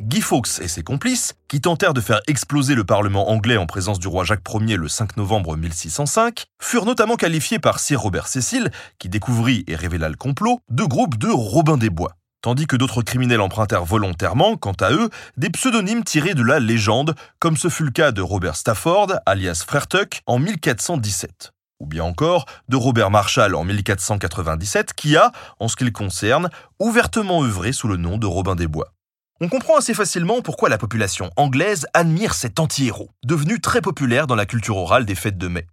Guy 0.01 0.23
Fawkes 0.23 0.61
et 0.61 0.67
ses 0.67 0.83
complices, 0.83 1.35
qui 1.47 1.61
tentèrent 1.61 1.95
de 1.95 2.01
faire 2.01 2.21
exploser 2.27 2.75
le 2.75 2.83
Parlement 2.83 3.31
anglais 3.31 3.57
en 3.57 3.67
présence 3.67 4.01
du 4.01 4.09
roi 4.09 4.25
Jacques 4.25 4.43
Ier 4.53 4.77
le 4.77 4.89
5 4.89 5.17
novembre 5.17 5.57
1605, 5.57 6.47
furent 6.61 6.85
notamment 6.85 7.15
qualifiés 7.15 7.61
par 7.61 7.79
Sir 7.79 8.01
Robert 8.01 8.27
Cecil, 8.27 8.73
qui 8.99 9.09
découvrit 9.09 9.63
et 9.69 9.77
révéla 9.77 10.09
le 10.09 10.17
complot, 10.17 10.63
de 10.69 10.83
groupe 10.83 11.17
de 11.17 11.29
Robin 11.29 11.77
des 11.77 11.91
Bois 11.91 12.17
tandis 12.43 12.67
que 12.67 12.77
d'autres 12.77 13.03
criminels 13.03 13.41
empruntèrent 13.41 13.85
volontairement, 13.85 14.57
quant 14.57 14.77
à 14.81 14.93
eux, 14.93 15.11
des 15.37 15.51
pseudonymes 15.51 16.05
tirés 16.05 16.35
de 16.35 16.43
la 16.43 16.61
légende, 16.61 17.15
comme 17.39 17.57
ce 17.57 17.69
fut 17.69 17.85
le 17.85 17.91
cas 17.91 18.13
de 18.13 18.23
Robert 18.23 18.57
Stafford, 18.57 19.13
alias 19.27 19.65
Frère 19.67 19.87
Tuck, 19.87 20.21
en 20.27 20.39
1417 20.39 21.53
ou 21.81 21.87
bien 21.87 22.05
encore 22.05 22.45
de 22.69 22.77
Robert 22.77 23.11
Marshall 23.11 23.55
en 23.55 23.65
1497, 23.65 24.93
qui 24.93 25.17
a, 25.17 25.33
en 25.59 25.67
ce 25.67 25.77
qui 25.77 25.85
le 25.85 25.91
concerne, 25.91 26.51
ouvertement 26.79 27.43
œuvré 27.43 27.73
sous 27.73 27.89
le 27.89 27.97
nom 27.97 28.19
de 28.19 28.27
Robin 28.27 28.55
des 28.55 28.67
Bois. 28.67 28.93
On 29.41 29.49
comprend 29.49 29.79
assez 29.79 29.95
facilement 29.95 30.43
pourquoi 30.43 30.69
la 30.69 30.77
population 30.77 31.31
anglaise 31.37 31.87
admire 31.95 32.35
cet 32.35 32.61
anti-héros, 32.61 33.09
devenu 33.25 33.59
très 33.59 33.81
populaire 33.81 34.27
dans 34.27 34.35
la 34.35 34.45
culture 34.45 34.77
orale 34.77 35.07
des 35.07 35.15
fêtes 35.15 35.39
de 35.39 35.49
mai. 35.49 35.67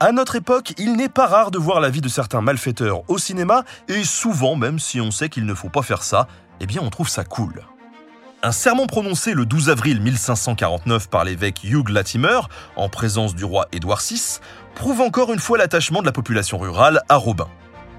À 0.00 0.10
notre 0.10 0.34
époque, 0.34 0.74
il 0.76 0.96
n'est 0.96 1.08
pas 1.08 1.26
rare 1.26 1.50
de 1.50 1.58
voir 1.58 1.80
la 1.80 1.88
vie 1.88 2.00
de 2.00 2.08
certains 2.08 2.40
malfaiteurs 2.40 3.08
au 3.08 3.16
cinéma, 3.16 3.64
et 3.88 4.02
souvent, 4.02 4.56
même 4.56 4.78
si 4.78 5.00
on 5.00 5.10
sait 5.10 5.28
qu'il 5.28 5.46
ne 5.46 5.54
faut 5.54 5.68
pas 5.68 5.82
faire 5.82 6.02
ça, 6.02 6.26
eh 6.60 6.66
bien 6.66 6.82
on 6.82 6.90
trouve 6.90 7.08
ça 7.08 7.24
cool. 7.24 7.62
Un 8.42 8.52
sermon 8.52 8.86
prononcé 8.86 9.32
le 9.32 9.46
12 9.46 9.70
avril 9.70 10.00
1549 10.02 11.08
par 11.08 11.24
l'évêque 11.24 11.62
Hugh 11.64 11.88
Latimer, 11.88 12.40
en 12.76 12.88
présence 12.88 13.34
du 13.34 13.44
roi 13.44 13.68
Édouard 13.72 14.02
VI, 14.02 14.40
prouve 14.74 15.00
encore 15.00 15.32
une 15.32 15.38
fois 15.38 15.58
l'attachement 15.58 16.00
de 16.00 16.06
la 16.06 16.12
population 16.12 16.58
rurale 16.58 17.00
à 17.08 17.16
Robin. 17.16 17.48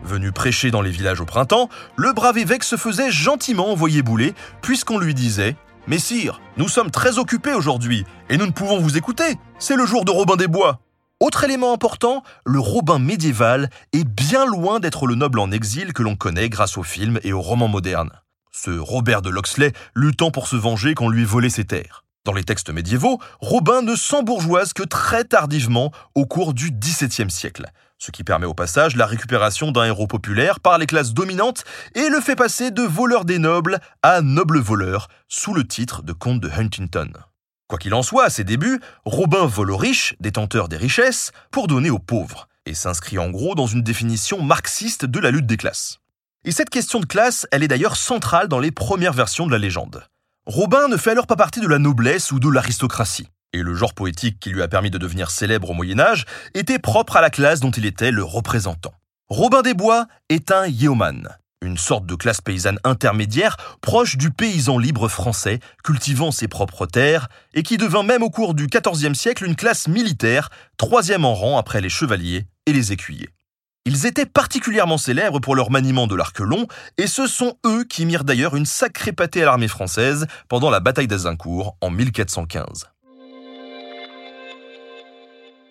Venu 0.03 0.31
prêcher 0.31 0.69
dans 0.69 0.81
les 0.81 0.91
villages 0.91 1.21
au 1.21 1.25
printemps, 1.25 1.69
le 1.95 2.13
brave 2.13 2.37
évêque 2.37 2.63
se 2.63 2.75
faisait 2.75 3.09
gentiment 3.09 3.71
envoyer 3.71 4.03
bouler, 4.03 4.35
puisqu'on 4.61 4.99
lui 4.99 5.15
disait 5.15 5.55
Messire, 5.87 6.41
nous 6.57 6.67
sommes 6.67 6.91
très 6.91 7.17
occupés 7.17 7.53
aujourd'hui, 7.53 8.05
et 8.29 8.37
nous 8.37 8.45
ne 8.45 8.51
pouvons 8.51 8.79
vous 8.79 8.97
écouter. 8.97 9.37
C'est 9.57 9.75
le 9.75 9.85
jour 9.85 10.03
de 10.05 10.11
Robin 10.11 10.35
des 10.35 10.47
Bois. 10.47 10.79
Autre 11.21 11.45
élément 11.45 11.73
important, 11.73 12.23
le 12.45 12.59
Robin 12.59 12.99
médiéval 12.99 13.69
est 13.93 14.03
bien 14.03 14.45
loin 14.45 14.81
d'être 14.81 15.07
le 15.07 15.15
noble 15.15 15.39
en 15.39 15.49
exil 15.49 15.93
que 15.93 16.03
l'on 16.03 16.17
connaît 16.17 16.49
grâce 16.49 16.77
aux 16.77 16.83
films 16.83 17.21
et 17.23 17.31
aux 17.31 17.41
romans 17.41 17.69
modernes. 17.69 18.11
Ce 18.51 18.69
Robert 18.69 19.21
de 19.21 19.29
Loxley 19.29 19.71
luttant 19.95 20.29
pour 20.29 20.49
se 20.49 20.57
venger 20.57 20.93
qu'on 20.93 21.07
lui 21.07 21.23
volait 21.23 21.49
ses 21.49 21.63
terres. 21.63 22.03
Dans 22.25 22.33
les 22.33 22.43
textes 22.43 22.69
médiévaux, 22.69 23.19
Robin 23.39 23.81
ne 23.81 23.95
s'embourgeoise 23.95 24.73
que 24.73 24.83
très 24.83 25.23
tardivement 25.23 25.91
au 26.15 26.25
cours 26.25 26.53
du 26.53 26.71
XVIIe 26.71 27.31
siècle, 27.31 27.67
ce 27.97 28.11
qui 28.11 28.25
permet 28.25 28.45
au 28.45 28.53
passage 28.53 28.97
la 28.97 29.05
récupération 29.05 29.71
d'un 29.71 29.85
héros 29.85 30.07
populaire 30.07 30.59
par 30.59 30.77
les 30.77 30.85
classes 30.85 31.13
dominantes 31.13 31.63
et 31.93 32.09
le 32.09 32.19
fait 32.19 32.35
passer 32.35 32.71
de 32.71 32.81
voleur 32.81 33.23
des 33.23 33.39
nobles 33.39 33.79
à 34.03 34.21
noble 34.21 34.59
voleur 34.59 35.07
sous 35.29 35.53
le 35.53 35.65
titre 35.65 36.03
de 36.03 36.11
comte 36.11 36.41
de 36.41 36.49
Huntington. 36.49 37.13
Quoi 37.67 37.79
qu'il 37.79 37.95
en 37.95 38.03
soit, 38.03 38.25
à 38.25 38.29
ses 38.29 38.43
débuts, 38.43 38.79
Robin 39.05 39.47
vole 39.47 39.71
aux 39.71 39.77
riches, 39.77 40.15
détenteurs 40.19 40.69
des 40.69 40.77
richesses, 40.77 41.31
pour 41.49 41.67
donner 41.67 41.89
aux 41.89 41.99
pauvres, 41.99 42.47
et 42.67 42.75
s'inscrit 42.75 43.17
en 43.17 43.31
gros 43.31 43.55
dans 43.55 43.65
une 43.65 43.81
définition 43.81 44.43
marxiste 44.43 45.05
de 45.05 45.19
la 45.19 45.31
lutte 45.31 45.47
des 45.47 45.57
classes. 45.57 45.99
Et 46.43 46.51
cette 46.51 46.69
question 46.69 46.99
de 46.99 47.07
classe, 47.07 47.47
elle 47.51 47.63
est 47.63 47.67
d'ailleurs 47.67 47.95
centrale 47.95 48.47
dans 48.47 48.59
les 48.59 48.69
premières 48.69 49.13
versions 49.13 49.47
de 49.47 49.51
la 49.51 49.57
légende. 49.57 50.03
Robin 50.45 50.87
ne 50.87 50.97
fait 50.97 51.11
alors 51.11 51.25
pas 51.25 51.35
partie 51.35 51.59
de 51.59 51.67
la 51.67 51.79
noblesse 51.79 52.31
ou 52.31 52.39
de 52.39 52.49
l'aristocratie, 52.49 53.29
et 53.51 53.63
le 53.63 53.73
genre 53.73 53.95
poétique 53.95 54.39
qui 54.39 54.51
lui 54.51 54.61
a 54.61 54.67
permis 54.67 54.91
de 54.91 54.99
devenir 54.99 55.31
célèbre 55.31 55.71
au 55.71 55.73
Moyen 55.73 55.99
Âge 55.99 56.25
était 56.53 56.77
propre 56.77 57.17
à 57.17 57.21
la 57.21 57.31
classe 57.31 57.61
dont 57.61 57.71
il 57.71 57.87
était 57.87 58.11
le 58.11 58.23
représentant. 58.23 58.93
Robin 59.27 59.63
des 59.63 59.73
Bois 59.73 60.05
est 60.29 60.51
un 60.51 60.67
yeoman, 60.67 61.35
une 61.65 61.77
sorte 61.77 62.05
de 62.05 62.15
classe 62.15 62.41
paysanne 62.41 62.79
intermédiaire 62.83 63.57
proche 63.81 64.17
du 64.17 64.31
paysan 64.31 64.77
libre 64.77 65.07
français, 65.07 65.59
cultivant 65.83 66.31
ses 66.31 66.47
propres 66.47 66.85
terres, 66.85 67.27
et 67.53 67.63
qui 67.63 67.77
devint 67.77 68.03
même 68.03 68.23
au 68.23 68.29
cours 68.29 68.53
du 68.53 68.67
XIVe 68.67 69.13
siècle 69.13 69.45
une 69.45 69.55
classe 69.55 69.87
militaire, 69.87 70.49
troisième 70.77 71.25
en 71.25 71.33
rang 71.33 71.57
après 71.57 71.81
les 71.81 71.89
chevaliers 71.89 72.47
et 72.65 72.73
les 72.73 72.91
écuyers. 72.91 73.29
Ils 73.87 74.07
étaient 74.07 74.25
particulièrement 74.25 74.97
célèbres 74.97 75.39
pour 75.39 75.55
leur 75.55 75.69
maniement 75.69 76.07
de 76.07 76.15
l'arc 76.15 76.39
long, 76.39 76.65
et 76.97 77.05
ce 77.05 77.27
sont 77.27 77.57
eux 77.65 77.83
qui 77.83 78.05
mirent 78.05 78.23
d'ailleurs 78.23 78.55
une 78.55 78.65
sacrée 78.65 79.13
pâtée 79.13 79.43
à 79.43 79.45
l'armée 79.45 79.67
française 79.67 80.25
pendant 80.49 80.71
la 80.71 80.79
bataille 80.79 81.07
d'Azincourt 81.07 81.77
en 81.81 81.91
1415. 81.91 82.94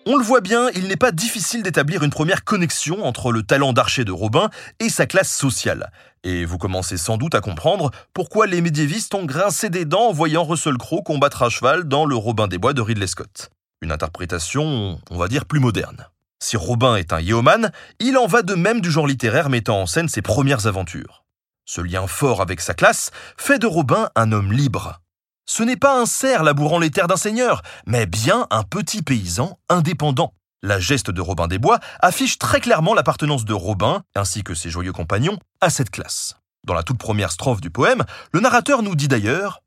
On 0.07 0.17
le 0.17 0.23
voit 0.23 0.41
bien, 0.41 0.69
il 0.75 0.87
n'est 0.87 0.97
pas 0.97 1.11
difficile 1.11 1.63
d'établir 1.63 2.03
une 2.03 2.11
première 2.11 2.43
connexion 2.43 3.03
entre 3.03 3.31
le 3.31 3.41
talent 3.41 3.73
d'archer 3.73 4.05
de 4.05 4.11
Robin 4.11 4.51
et 4.79 4.89
sa 4.89 5.07
classe 5.07 5.35
sociale. 5.35 5.91
Et 6.23 6.45
vous 6.45 6.59
commencez 6.59 6.97
sans 6.97 7.17
doute 7.17 7.33
à 7.33 7.41
comprendre 7.41 7.89
pourquoi 8.13 8.45
les 8.45 8.61
médiévistes 8.61 9.15
ont 9.15 9.25
grincé 9.25 9.71
des 9.71 9.83
dents 9.83 10.09
en 10.09 10.13
voyant 10.13 10.43
Russell 10.43 10.77
Crowe 10.77 11.01
combattre 11.01 11.41
à 11.41 11.49
cheval 11.49 11.85
dans 11.85 12.05
Le 12.05 12.15
Robin 12.15 12.47
des 12.47 12.59
Bois 12.59 12.73
de 12.73 12.81
Ridley 12.81 13.07
Scott. 13.07 13.49
Une 13.81 13.91
interprétation, 13.91 14.99
on 15.09 15.17
va 15.17 15.27
dire, 15.27 15.45
plus 15.45 15.59
moderne. 15.59 16.07
Si 16.39 16.55
Robin 16.55 16.97
est 16.97 17.11
un 17.11 17.19
yeoman, 17.19 17.71
il 17.99 18.19
en 18.19 18.27
va 18.27 18.43
de 18.43 18.53
même 18.53 18.81
du 18.81 18.91
genre 18.91 19.07
littéraire 19.07 19.49
mettant 19.49 19.81
en 19.81 19.85
scène 19.87 20.07
ses 20.07 20.21
premières 20.21 20.67
aventures. 20.67 21.25
Ce 21.65 21.81
lien 21.81 22.05
fort 22.05 22.41
avec 22.41 22.61
sa 22.61 22.75
classe 22.75 23.09
fait 23.37 23.57
de 23.57 23.65
Robin 23.65 24.09
un 24.15 24.31
homme 24.31 24.53
libre, 24.53 25.01
ce 25.45 25.63
n'est 25.63 25.77
pas 25.77 25.99
un 25.99 26.05
cerf 26.05 26.43
labourant 26.43 26.79
les 26.79 26.91
terres 26.91 27.07
d'un 27.07 27.17
seigneur, 27.17 27.61
mais 27.85 28.05
bien 28.05 28.47
un 28.49 28.63
petit 28.63 29.01
paysan 29.01 29.59
indépendant. 29.69 30.33
La 30.63 30.79
geste 30.79 31.11
de 31.11 31.21
Robin 31.21 31.47
des 31.47 31.59
Bois 31.59 31.79
affiche 31.99 32.39
très 32.39 32.59
clairement 32.59 32.95
l'appartenance 32.95 33.45
de 33.45 33.53
Robin, 33.53 34.01
ainsi 34.15 34.43
que 34.43 34.55
ses 34.55 34.71
joyeux 34.71 34.93
compagnons, 34.93 35.37
à 35.61 35.69
cette 35.69 35.91
classe. 35.91 36.35
Dans 36.65 36.73
la 36.73 36.81
toute 36.81 36.97
première 36.97 37.31
strophe 37.31 37.61
du 37.61 37.69
poème, 37.69 38.03
le 38.33 38.39
narrateur 38.39 38.81
nous 38.81 38.95
dit 38.95 39.07
d'ailleurs 39.07 39.61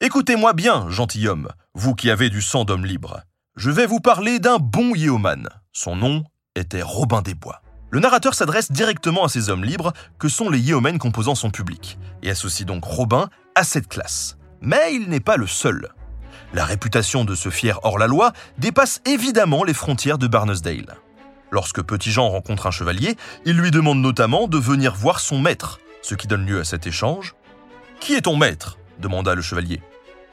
Écoutez-moi 0.00 0.52
bien, 0.52 0.90
gentilhomme, 0.90 1.48
vous 1.74 1.94
qui 1.94 2.10
avez 2.10 2.30
du 2.30 2.42
sang 2.42 2.64
d'homme 2.64 2.84
libre. 2.84 3.20
Je 3.54 3.70
vais 3.70 3.86
vous 3.86 4.00
parler 4.00 4.40
d'un 4.40 4.58
bon 4.58 4.94
yeoman. 4.96 5.48
Son 5.72 5.94
nom 5.94 6.24
était 6.56 6.82
Robin 6.82 7.22
des 7.22 7.34
Bois. 7.34 7.62
Le 7.90 8.00
narrateur 8.00 8.34
s'adresse 8.34 8.72
directement 8.72 9.24
à 9.24 9.28
ces 9.28 9.50
hommes 9.50 9.64
libres 9.64 9.92
que 10.18 10.28
sont 10.28 10.50
les 10.50 10.58
yeomen 10.58 10.98
composant 10.98 11.34
son 11.34 11.50
public, 11.50 11.98
et 12.22 12.30
associe 12.30 12.66
donc 12.66 12.84
Robin 12.84 13.28
à 13.54 13.62
cette 13.62 13.88
classe. 13.88 14.36
Mais 14.60 14.94
il 14.94 15.08
n'est 15.08 15.20
pas 15.20 15.36
le 15.36 15.46
seul. 15.46 15.88
La 16.52 16.64
réputation 16.64 17.24
de 17.24 17.34
ce 17.34 17.48
fier 17.48 17.78
hors-la-loi 17.82 18.32
dépasse 18.58 19.00
évidemment 19.06 19.64
les 19.64 19.74
frontières 19.74 20.18
de 20.18 20.26
Barnesdale. 20.26 20.96
Lorsque 21.50 21.82
Petit 21.82 22.10
Jean 22.10 22.28
rencontre 22.28 22.66
un 22.66 22.70
chevalier, 22.70 23.16
il 23.44 23.56
lui 23.56 23.70
demande 23.70 24.00
notamment 24.00 24.48
de 24.48 24.58
venir 24.58 24.94
voir 24.94 25.20
son 25.20 25.40
maître, 25.40 25.80
ce 26.02 26.14
qui 26.14 26.26
donne 26.26 26.46
lieu 26.46 26.60
à 26.60 26.64
cet 26.64 26.86
échange. 26.86 27.34
Qui 28.00 28.14
est 28.14 28.22
ton 28.22 28.36
maître? 28.36 28.78
demanda 28.98 29.34
le 29.34 29.42
chevalier. 29.42 29.82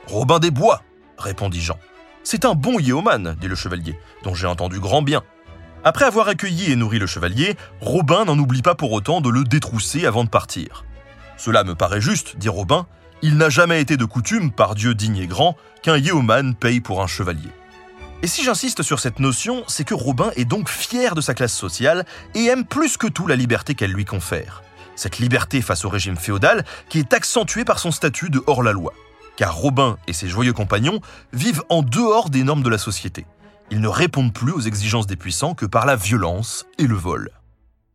Robin 0.08 0.40
des 0.40 0.52
Bois, 0.52 0.82
répondit 1.18 1.62
Jean. 1.62 1.80
C'est 2.24 2.46
un 2.46 2.54
bon 2.54 2.80
yeoman, 2.80 3.36
dit 3.40 3.48
le 3.48 3.56
chevalier, 3.56 3.98
dont 4.24 4.36
j'ai 4.36 4.48
entendu 4.48 4.80
grand 4.80 5.02
bien. 5.02 5.24
Après 5.84 6.06
avoir 6.06 6.28
accueilli 6.28 6.72
et 6.72 6.76
nourri 6.76 7.00
le 7.00 7.08
chevalier, 7.08 7.56
Robin 7.80 8.26
n'en 8.26 8.38
oublie 8.38 8.62
pas 8.62 8.76
pour 8.76 8.92
autant 8.92 9.22
de 9.22 9.30
le 9.30 9.44
détrousser 9.44 10.06
avant 10.06 10.24
de 10.24 10.30
partir. 10.30 10.84
Cela 11.38 11.64
me 11.64 11.76
paraît 11.76 12.02
juste, 12.02 12.38
dit 12.38 12.50
Robin, 12.50 12.88
il 13.22 13.38
n'a 13.38 13.50
jamais 13.50 13.82
été 13.82 13.98
de 13.98 14.06
coutume, 14.06 14.52
par 14.52 14.76
Dieu 14.76 14.94
digne 14.94 15.18
et 15.18 15.28
grand, 15.28 15.56
qu'un 15.82 15.98
yeoman 15.98 16.56
paye 16.56 16.82
pour 16.82 17.02
un 17.02 17.08
chevalier. 17.08 17.50
Et 18.24 18.28
si 18.28 18.44
j'insiste 18.44 18.82
sur 18.82 19.00
cette 19.00 19.20
notion, 19.20 19.64
c'est 19.68 19.84
que 19.84 19.94
Robin 19.94 20.32
est 20.36 20.46
donc 20.46 20.70
fier 20.70 21.14
de 21.14 21.22
sa 21.22 21.34
classe 21.34 21.54
sociale 21.54 22.06
et 22.34 22.46
aime 22.46 22.66
plus 22.66 22.98
que 22.98 23.08
tout 23.08 23.28
la 23.28 23.36
liberté 23.36 23.76
qu'elle 23.76 23.92
lui 23.92 24.06
confère. 24.06 24.64
Cette 24.96 25.20
liberté 25.20 25.62
face 25.62 25.86
au 25.86 25.90
régime 25.90 26.18
féodal 26.18 26.66
qui 26.90 26.98
est 26.98 27.14
accentuée 27.14 27.66
par 27.66 27.78
son 27.78 27.92
statut 27.92 28.32
de 28.32 28.42
hors-la-loi. 28.48 28.94
Car 29.36 29.56
Robin 29.56 29.98
et 30.08 30.14
ses 30.14 30.28
joyeux 30.28 30.54
compagnons 30.54 31.00
vivent 31.32 31.64
en 31.70 31.84
dehors 31.84 32.32
des 32.32 32.44
normes 32.44 32.64
de 32.64 32.70
la 32.70 32.80
société. 32.80 33.28
Ils 33.70 33.82
ne 33.82 33.88
répondent 33.88 34.34
plus 34.34 34.52
aux 34.52 34.62
exigences 34.62 35.06
des 35.06 35.16
puissants 35.16 35.54
que 35.54 35.68
par 35.68 35.86
la 35.86 35.96
violence 35.96 36.66
et 36.80 36.88
le 36.88 36.96
vol. 36.96 37.30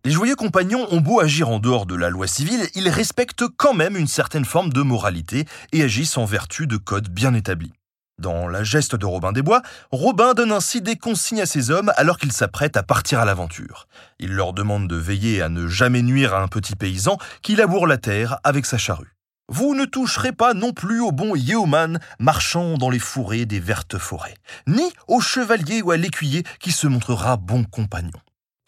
Les 0.04 0.10
joyeux 0.10 0.34
compagnons 0.34 0.88
ont 0.90 1.00
beau 1.00 1.20
agir 1.20 1.48
en 1.48 1.60
dehors 1.60 1.86
de 1.86 1.94
la 1.94 2.10
loi 2.10 2.26
civile, 2.26 2.68
ils 2.74 2.88
respectent 2.88 3.46
quand 3.56 3.72
même 3.72 3.96
une 3.96 4.08
certaine 4.08 4.44
forme 4.44 4.72
de 4.72 4.82
moralité 4.82 5.44
et 5.70 5.84
agissent 5.84 6.18
en 6.18 6.24
vertu 6.24 6.66
de 6.66 6.76
codes 6.76 7.08
bien 7.08 7.34
établis. 7.34 7.72
Dans 8.18 8.48
la 8.48 8.64
geste 8.64 8.96
de 8.96 9.06
Robin 9.06 9.30
des 9.30 9.42
Bois, 9.42 9.62
Robin 9.92 10.34
donne 10.34 10.50
ainsi 10.50 10.80
des 10.80 10.96
consignes 10.96 11.42
à 11.42 11.46
ses 11.46 11.70
hommes 11.70 11.92
alors 11.96 12.18
qu'ils 12.18 12.32
s'apprêtent 12.32 12.76
à 12.76 12.82
partir 12.82 13.20
à 13.20 13.24
l'aventure. 13.24 13.86
Il 14.18 14.32
leur 14.32 14.52
demande 14.52 14.88
de 14.88 14.96
veiller 14.96 15.40
à 15.40 15.48
ne 15.48 15.68
jamais 15.68 16.02
nuire 16.02 16.34
à 16.34 16.42
un 16.42 16.48
petit 16.48 16.74
paysan 16.74 17.16
qui 17.40 17.54
laboure 17.54 17.86
la 17.86 17.96
terre 17.96 18.38
avec 18.42 18.66
sa 18.66 18.78
charrue. 18.78 19.14
Vous 19.48 19.76
ne 19.76 19.84
toucherez 19.84 20.32
pas 20.32 20.52
non 20.52 20.72
plus 20.72 21.00
au 21.00 21.12
bon 21.12 21.36
yeoman 21.36 22.00
marchant 22.18 22.76
dans 22.76 22.90
les 22.90 22.98
fourrés 22.98 23.46
des 23.46 23.60
vertes 23.60 23.98
forêts, 23.98 24.34
ni 24.66 24.92
au 25.06 25.20
chevalier 25.20 25.80
ou 25.80 25.92
à 25.92 25.96
l'écuyer 25.96 26.42
qui 26.58 26.72
se 26.72 26.88
montrera 26.88 27.36
bon 27.36 27.62
compagnon. 27.62 28.10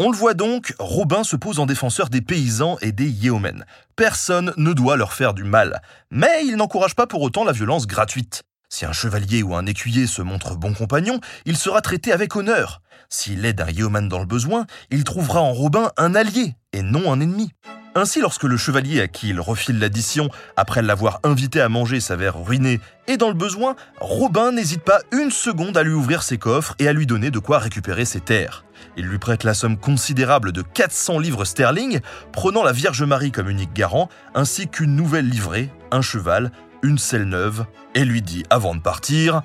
On 0.01 0.11
le 0.11 0.17
voit 0.17 0.35
donc, 0.35 0.75
Robin 0.81 1.23
se 1.23 1.37
pose 1.37 1.61
en 1.61 1.67
défenseur 1.67 2.09
des 2.09 2.21
paysans 2.21 2.79
et 2.81 2.91
des 2.91 3.09
yeomen. 3.09 3.65
Personne 3.95 4.53
ne 4.57 4.73
doit 4.73 4.97
leur 4.97 5.13
faire 5.13 5.35
du 5.35 5.45
mal. 5.45 5.81
Mais 6.11 6.45
il 6.45 6.57
n'encourage 6.57 6.97
pas 6.97 7.07
pour 7.07 7.23
autant 7.23 7.45
la 7.45 7.53
violence 7.53 7.87
gratuite. 7.87 8.43
Si 8.69 8.85
un 8.85 8.93
chevalier 8.93 9.45
ou 9.45 9.55
un 9.55 9.67
écuyer 9.67 10.09
se 10.09 10.21
montre 10.21 10.57
bon 10.57 10.75
compagnon, 10.75 11.21
il 11.45 11.57
sera 11.57 11.81
traité 11.81 12.11
avec 12.11 12.35
honneur. 12.35 12.83
S'il 13.09 13.45
aide 13.45 13.61
un 13.61 13.71
yeoman 13.71 14.09
dans 14.09 14.19
le 14.19 14.27
besoin, 14.27 14.67
il 14.91 15.05
trouvera 15.05 15.41
en 15.41 15.53
Robin 15.53 15.93
un 15.97 16.17
allié 16.17 16.57
et 16.73 16.83
non 16.83 17.13
un 17.13 17.21
ennemi. 17.21 17.53
Ainsi, 17.97 18.21
lorsque 18.21 18.43
le 18.43 18.57
chevalier 18.57 19.01
à 19.01 19.07
qui 19.07 19.29
il 19.29 19.41
refile 19.41 19.79
l'addition, 19.79 20.29
après 20.57 20.83
l'avoir 20.83 21.21
invité 21.23 21.61
à 21.61 21.69
manger, 21.69 22.01
s'avère 22.01 22.43
ruiné 22.43 22.81
et 23.07 23.17
dans 23.17 23.29
le 23.29 23.35
besoin, 23.35 23.77
Robin 24.01 24.51
n'hésite 24.51 24.83
pas 24.83 25.01
une 25.13 25.31
seconde 25.31 25.77
à 25.77 25.85
lui 25.85 25.93
ouvrir 25.93 26.25
ses 26.25 26.39
coffres 26.39 26.75
et 26.81 26.89
à 26.89 26.93
lui 26.93 27.07
donner 27.07 27.31
de 27.31 27.39
quoi 27.39 27.59
récupérer 27.59 28.05
ses 28.05 28.21
terres. 28.21 28.65
Il 28.97 29.07
lui 29.07 29.19
prête 29.19 29.45
la 29.45 29.55
somme 29.55 29.77
considérable 29.77 30.51
de 30.51 30.63
400 30.63 31.21
livres 31.21 31.45
sterling, 31.45 32.01
prenant 32.33 32.65
la 32.65 32.73
Vierge 32.73 33.05
Marie 33.05 33.31
comme 33.31 33.49
unique 33.49 33.73
garant, 33.73 34.09
ainsi 34.35 34.67
qu'une 34.67 34.97
nouvelle 34.97 35.29
livrée, 35.29 35.71
un 35.93 36.03
cheval, 36.03 36.51
une 36.83 36.99
selle 36.99 37.25
neuve, 37.25 37.65
et 37.95 38.05
lui 38.05 38.23
dit 38.23 38.43
avant 38.51 38.75
de 38.75 38.81
partir 38.81 39.43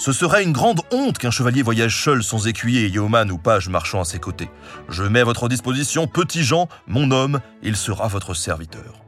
ce 0.00 0.12
serait 0.12 0.42
une 0.42 0.52
grande 0.52 0.80
honte 0.92 1.18
qu'un 1.18 1.30
chevalier 1.30 1.60
voyage 1.60 2.02
seul 2.02 2.24
sans 2.24 2.46
écuyer, 2.46 2.88
yeoman 2.88 3.30
ou 3.30 3.36
page 3.36 3.68
marchant 3.68 4.00
à 4.00 4.06
ses 4.06 4.18
côtés. 4.18 4.48
Je 4.88 5.02
mets 5.02 5.20
à 5.20 5.24
votre 5.24 5.46
disposition 5.46 6.06
Petit 6.06 6.42
Jean, 6.42 6.70
mon 6.86 7.10
homme, 7.10 7.40
il 7.62 7.76
sera 7.76 8.08
votre 8.08 8.32
serviteur. 8.32 9.04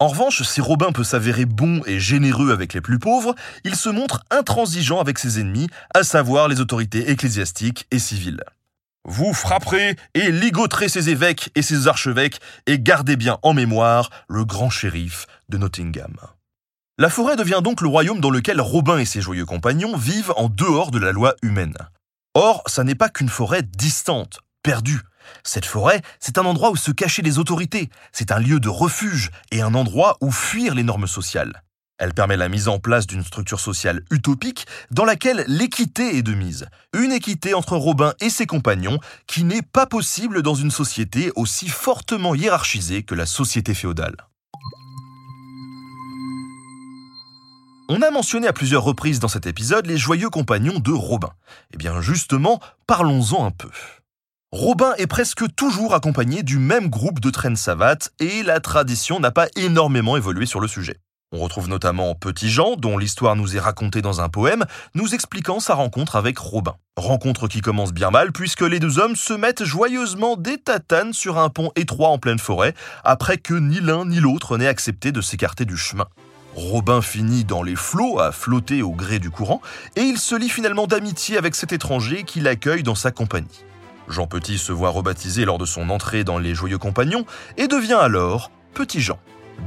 En 0.00 0.08
revanche, 0.08 0.42
si 0.42 0.60
Robin 0.60 0.90
peut 0.90 1.04
s'avérer 1.04 1.44
bon 1.44 1.82
et 1.86 2.00
généreux 2.00 2.50
avec 2.50 2.74
les 2.74 2.80
plus 2.80 2.98
pauvres, 2.98 3.36
il 3.62 3.76
se 3.76 3.90
montre 3.90 4.24
intransigeant 4.32 4.98
avec 4.98 5.20
ses 5.20 5.38
ennemis, 5.38 5.68
à 5.94 6.02
savoir 6.02 6.48
les 6.48 6.60
autorités 6.60 7.08
ecclésiastiques 7.08 7.86
et 7.92 8.00
civiles. 8.00 8.42
Vous 9.04 9.32
frapperez 9.32 9.94
et 10.14 10.32
ligoterez 10.32 10.88
ses 10.88 11.10
évêques 11.10 11.50
et 11.54 11.62
ses 11.62 11.86
archevêques, 11.86 12.40
et 12.66 12.80
gardez 12.80 13.14
bien 13.14 13.38
en 13.42 13.54
mémoire 13.54 14.10
le 14.28 14.44
grand 14.44 14.68
shérif 14.68 15.26
de 15.48 15.58
Nottingham. 15.58 16.16
La 17.02 17.10
forêt 17.10 17.34
devient 17.34 17.62
donc 17.64 17.80
le 17.80 17.88
royaume 17.88 18.20
dans 18.20 18.30
lequel 18.30 18.60
Robin 18.60 18.96
et 18.98 19.04
ses 19.04 19.20
joyeux 19.20 19.44
compagnons 19.44 19.96
vivent 19.96 20.32
en 20.36 20.48
dehors 20.48 20.92
de 20.92 21.00
la 21.00 21.10
loi 21.10 21.34
humaine. 21.42 21.74
Or, 22.34 22.62
ça 22.66 22.84
n'est 22.84 22.94
pas 22.94 23.08
qu'une 23.08 23.28
forêt 23.28 23.64
distante, 23.64 24.38
perdue. 24.62 25.00
Cette 25.42 25.64
forêt, 25.64 26.00
c'est 26.20 26.38
un 26.38 26.44
endroit 26.44 26.70
où 26.70 26.76
se 26.76 26.92
cacher 26.92 27.22
les 27.22 27.40
autorités, 27.40 27.90
c'est 28.12 28.30
un 28.30 28.38
lieu 28.38 28.60
de 28.60 28.68
refuge 28.68 29.32
et 29.50 29.62
un 29.62 29.74
endroit 29.74 30.16
où 30.20 30.30
fuir 30.30 30.76
les 30.76 30.84
normes 30.84 31.08
sociales. 31.08 31.64
Elle 31.98 32.14
permet 32.14 32.36
la 32.36 32.48
mise 32.48 32.68
en 32.68 32.78
place 32.78 33.08
d'une 33.08 33.24
structure 33.24 33.58
sociale 33.58 34.04
utopique 34.12 34.68
dans 34.92 35.04
laquelle 35.04 35.44
l'équité 35.48 36.16
est 36.18 36.22
de 36.22 36.34
mise. 36.34 36.66
Une 36.96 37.10
équité 37.10 37.52
entre 37.52 37.76
Robin 37.76 38.14
et 38.20 38.30
ses 38.30 38.46
compagnons 38.46 39.00
qui 39.26 39.42
n'est 39.42 39.62
pas 39.62 39.86
possible 39.86 40.40
dans 40.40 40.54
une 40.54 40.70
société 40.70 41.32
aussi 41.34 41.68
fortement 41.68 42.36
hiérarchisée 42.36 43.02
que 43.02 43.16
la 43.16 43.26
société 43.26 43.74
féodale. 43.74 44.14
On 47.88 48.00
a 48.00 48.10
mentionné 48.10 48.46
à 48.46 48.52
plusieurs 48.52 48.84
reprises 48.84 49.18
dans 49.18 49.28
cet 49.28 49.46
épisode 49.46 49.86
les 49.86 49.98
joyeux 49.98 50.30
compagnons 50.30 50.78
de 50.78 50.92
Robin. 50.92 51.30
Eh 51.74 51.76
bien 51.76 52.00
justement, 52.00 52.60
parlons-en 52.86 53.44
un 53.44 53.50
peu. 53.50 53.68
Robin 54.52 54.94
est 54.98 55.06
presque 55.06 55.52
toujours 55.56 55.94
accompagné 55.94 56.42
du 56.42 56.58
même 56.58 56.88
groupe 56.88 57.20
de 57.20 57.30
traînes 57.30 57.56
savates 57.56 58.12
et 58.20 58.42
la 58.44 58.60
tradition 58.60 59.18
n'a 59.18 59.30
pas 59.30 59.48
énormément 59.56 60.16
évolué 60.16 60.46
sur 60.46 60.60
le 60.60 60.68
sujet. 60.68 60.98
On 61.34 61.38
retrouve 61.38 61.68
notamment 61.68 62.14
Petit 62.14 62.50
Jean, 62.50 62.76
dont 62.76 62.98
l'histoire 62.98 63.34
nous 63.34 63.56
est 63.56 63.60
racontée 63.60 64.02
dans 64.02 64.20
un 64.20 64.28
poème, 64.28 64.64
nous 64.94 65.14
expliquant 65.14 65.60
sa 65.60 65.74
rencontre 65.74 66.16
avec 66.16 66.38
Robin. 66.38 66.76
Rencontre 66.96 67.48
qui 67.48 67.62
commence 67.62 67.92
bien 67.92 68.10
mal 68.10 68.32
puisque 68.32 68.62
les 68.62 68.78
deux 68.78 68.98
hommes 68.98 69.16
se 69.16 69.32
mettent 69.32 69.64
joyeusement 69.64 70.36
des 70.36 70.58
tatanes 70.58 71.14
sur 71.14 71.38
un 71.38 71.48
pont 71.48 71.72
étroit 71.74 72.10
en 72.10 72.18
pleine 72.18 72.38
forêt, 72.38 72.74
après 73.02 73.38
que 73.38 73.54
ni 73.54 73.80
l'un 73.80 74.04
ni 74.04 74.20
l'autre 74.20 74.56
n'ait 74.58 74.68
accepté 74.68 75.10
de 75.10 75.22
s'écarter 75.22 75.64
du 75.64 75.78
chemin. 75.78 76.06
Robin 76.54 77.00
finit 77.00 77.44
dans 77.44 77.62
les 77.62 77.76
flots 77.76 78.18
à 78.18 78.32
flotter 78.32 78.82
au 78.82 78.90
gré 78.90 79.18
du 79.18 79.30
courant, 79.30 79.62
et 79.96 80.02
il 80.02 80.18
se 80.18 80.34
lie 80.34 80.48
finalement 80.48 80.86
d'amitié 80.86 81.38
avec 81.38 81.54
cet 81.54 81.72
étranger 81.72 82.24
qui 82.24 82.40
l'accueille 82.40 82.82
dans 82.82 82.94
sa 82.94 83.10
compagnie. 83.10 83.64
Jean 84.08 84.26
Petit 84.26 84.58
se 84.58 84.72
voit 84.72 84.90
rebaptisé 84.90 85.44
lors 85.44 85.58
de 85.58 85.64
son 85.64 85.88
entrée 85.90 86.24
dans 86.24 86.38
les 86.38 86.54
Joyeux 86.54 86.78
Compagnons 86.78 87.24
et 87.56 87.68
devient 87.68 87.98
alors 88.00 88.50
Petit 88.74 89.00
Jean. 89.00 89.18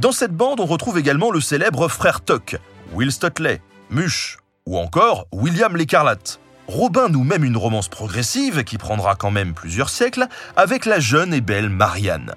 Dans 0.02 0.12
cette 0.12 0.36
bande, 0.36 0.60
on 0.60 0.66
retrouve 0.66 0.98
également 0.98 1.32
le 1.32 1.40
célèbre 1.40 1.88
frère 1.88 2.24
Tuck, 2.24 2.58
Will 2.94 3.12
Stutley, 3.12 3.62
Muche 3.90 4.38
ou 4.66 4.78
encore 4.78 5.28
William 5.32 5.76
l'Écarlate. 5.76 6.40
Robin 6.68 7.10
nous 7.10 7.24
mène 7.24 7.44
une 7.44 7.58
romance 7.58 7.88
progressive 7.88 8.64
qui 8.64 8.78
prendra 8.78 9.16
quand 9.16 9.30
même 9.32 9.54
plusieurs 9.54 9.90
siècles 9.90 10.28
avec 10.56 10.86
la 10.86 11.00
jeune 11.00 11.34
et 11.34 11.42
belle 11.42 11.70
Marianne. 11.70 12.34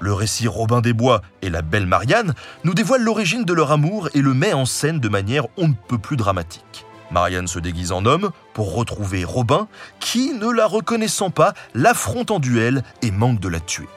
Le 0.00 0.14
récit 0.14 0.48
Robin 0.48 0.80
des 0.80 0.94
Bois 0.94 1.20
et 1.42 1.50
la 1.50 1.60
belle 1.60 1.86
Marianne 1.86 2.34
nous 2.64 2.74
dévoile 2.74 3.02
l'origine 3.02 3.44
de 3.44 3.52
leur 3.52 3.70
amour 3.70 4.08
et 4.14 4.22
le 4.22 4.32
met 4.32 4.54
en 4.54 4.64
scène 4.64 4.98
de 4.98 5.08
manière 5.08 5.46
on 5.58 5.68
ne 5.68 5.74
peut 5.88 5.98
plus 5.98 6.16
dramatique. 6.16 6.86
Marianne 7.10 7.48
se 7.48 7.58
déguise 7.58 7.92
en 7.92 8.06
homme 8.06 8.30
pour 8.54 8.74
retrouver 8.74 9.24
Robin, 9.24 9.68
qui, 9.98 10.32
ne 10.32 10.48
la 10.48 10.66
reconnaissant 10.66 11.30
pas, 11.30 11.54
l'affronte 11.74 12.30
en 12.30 12.38
duel 12.38 12.82
et 13.02 13.10
manque 13.10 13.40
de 13.40 13.48
la 13.48 13.60
tuer. 13.60 13.88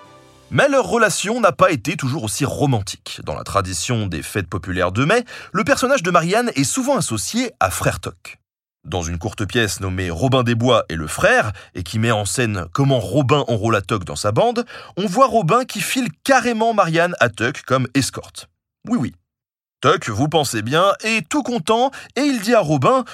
Mais 0.52 0.68
leur 0.68 0.88
relation 0.88 1.40
n'a 1.40 1.52
pas 1.52 1.72
été 1.72 1.96
toujours 1.96 2.24
aussi 2.24 2.46
romantique. 2.46 3.22
Dans 3.24 3.36
la 3.36 3.44
tradition 3.44 4.08
des 4.08 4.22
fêtes 4.22 4.48
populaires 4.48 4.92
de 4.92 5.06
mai, 5.06 5.24
le 5.52 5.64
personnage 5.64 6.04
de 6.04 6.12
Marianne 6.12 6.52
est 6.56 6.64
souvent 6.64 6.98
associé 6.98 7.52
à 7.60 7.72
Frère 7.72 8.00
Toc. 8.00 8.40
Dans 8.86 9.02
une 9.02 9.18
courte 9.18 9.46
pièce 9.46 9.80
nommée 9.80 10.10
Robin 10.10 10.44
des 10.44 10.56
Bois 10.56 10.84
et 10.90 10.96
le 10.96 11.08
frère, 11.08 11.54
et 11.74 11.84
qui 11.84 12.00
met 12.00 12.12
en 12.12 12.26
scène 12.26 12.66
comment 12.74 13.00
Robin 13.00 13.46
enrôle 13.48 13.82
Tuck 13.88 14.04
dans 14.04 14.18
sa 14.18 14.34
bande, 14.34 14.66
on 14.98 15.06
voit 15.06 15.28
Robin 15.28 15.64
qui 15.64 15.80
file 15.80 16.10
carrément 16.26 16.74
Marianne 16.74 17.16
à 17.22 17.30
Tuck 17.30 17.64
comme 17.64 17.88
escorte. 17.94 18.50
Oui, 18.90 18.98
oui. 19.00 19.14
Tuck, 19.82 20.10
vous 20.10 20.28
pensez 20.28 20.62
bien, 20.62 20.94
est 21.02 21.28
tout 21.28 21.44
content, 21.44 21.92
et 22.18 22.22
il 22.22 22.42
dit 22.42 22.54
à 22.54 22.60
Robin 22.60 23.06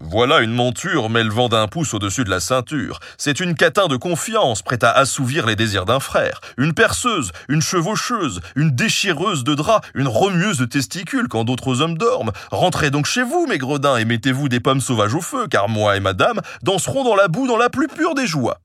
voilà 0.00 0.40
une 0.40 0.52
monture 0.52 1.10
m'élevant 1.10 1.48
d'un 1.48 1.66
pouce 1.66 1.92
au-dessus 1.92 2.24
de 2.24 2.30
la 2.30 2.40
ceinture. 2.40 3.00
C'est 3.16 3.40
une 3.40 3.54
catin 3.54 3.88
de 3.88 3.96
confiance, 3.96 4.62
prête 4.62 4.84
à 4.84 4.92
assouvir 4.92 5.44
les 5.44 5.56
désirs 5.56 5.86
d'un 5.86 6.00
frère. 6.00 6.40
Une 6.56 6.72
perceuse, 6.72 7.32
une 7.48 7.62
chevaucheuse, 7.62 8.40
une 8.54 8.70
déchireuse 8.70 9.42
de 9.42 9.54
draps, 9.54 9.86
une 9.94 10.06
remueuse 10.06 10.58
de 10.58 10.66
testicules 10.66 11.28
quand 11.28 11.44
d'autres 11.44 11.82
hommes 11.82 11.98
dorment. 11.98 12.32
Rentrez 12.50 12.90
donc 12.90 13.06
chez 13.06 13.22
vous, 13.22 13.46
mes 13.48 13.58
gredins, 13.58 13.96
et 13.96 14.04
mettez-vous 14.04 14.48
des 14.48 14.60
pommes 14.60 14.80
sauvages 14.80 15.14
au 15.14 15.20
feu, 15.20 15.48
car 15.48 15.68
moi 15.68 15.96
et 15.96 16.00
madame 16.00 16.40
danserons 16.62 17.04
dans 17.04 17.16
la 17.16 17.28
boue 17.28 17.48
dans 17.48 17.56
la 17.56 17.68
plus 17.68 17.88
pure 17.88 18.14
des 18.14 18.26
joies. 18.26 18.60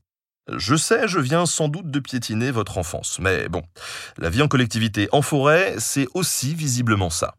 Je 0.55 0.75
sais, 0.75 1.07
je 1.07 1.19
viens 1.19 1.45
sans 1.45 1.67
doute 1.67 1.89
de 1.89 1.99
piétiner 1.99 2.51
votre 2.51 2.77
enfance, 2.77 3.17
mais 3.19 3.47
bon, 3.47 3.63
la 4.17 4.29
vie 4.29 4.41
en 4.41 4.47
collectivité 4.47 5.07
en 5.11 5.21
forêt, 5.21 5.75
c'est 5.77 6.07
aussi 6.13 6.53
visiblement 6.53 7.09
ça. 7.09 7.35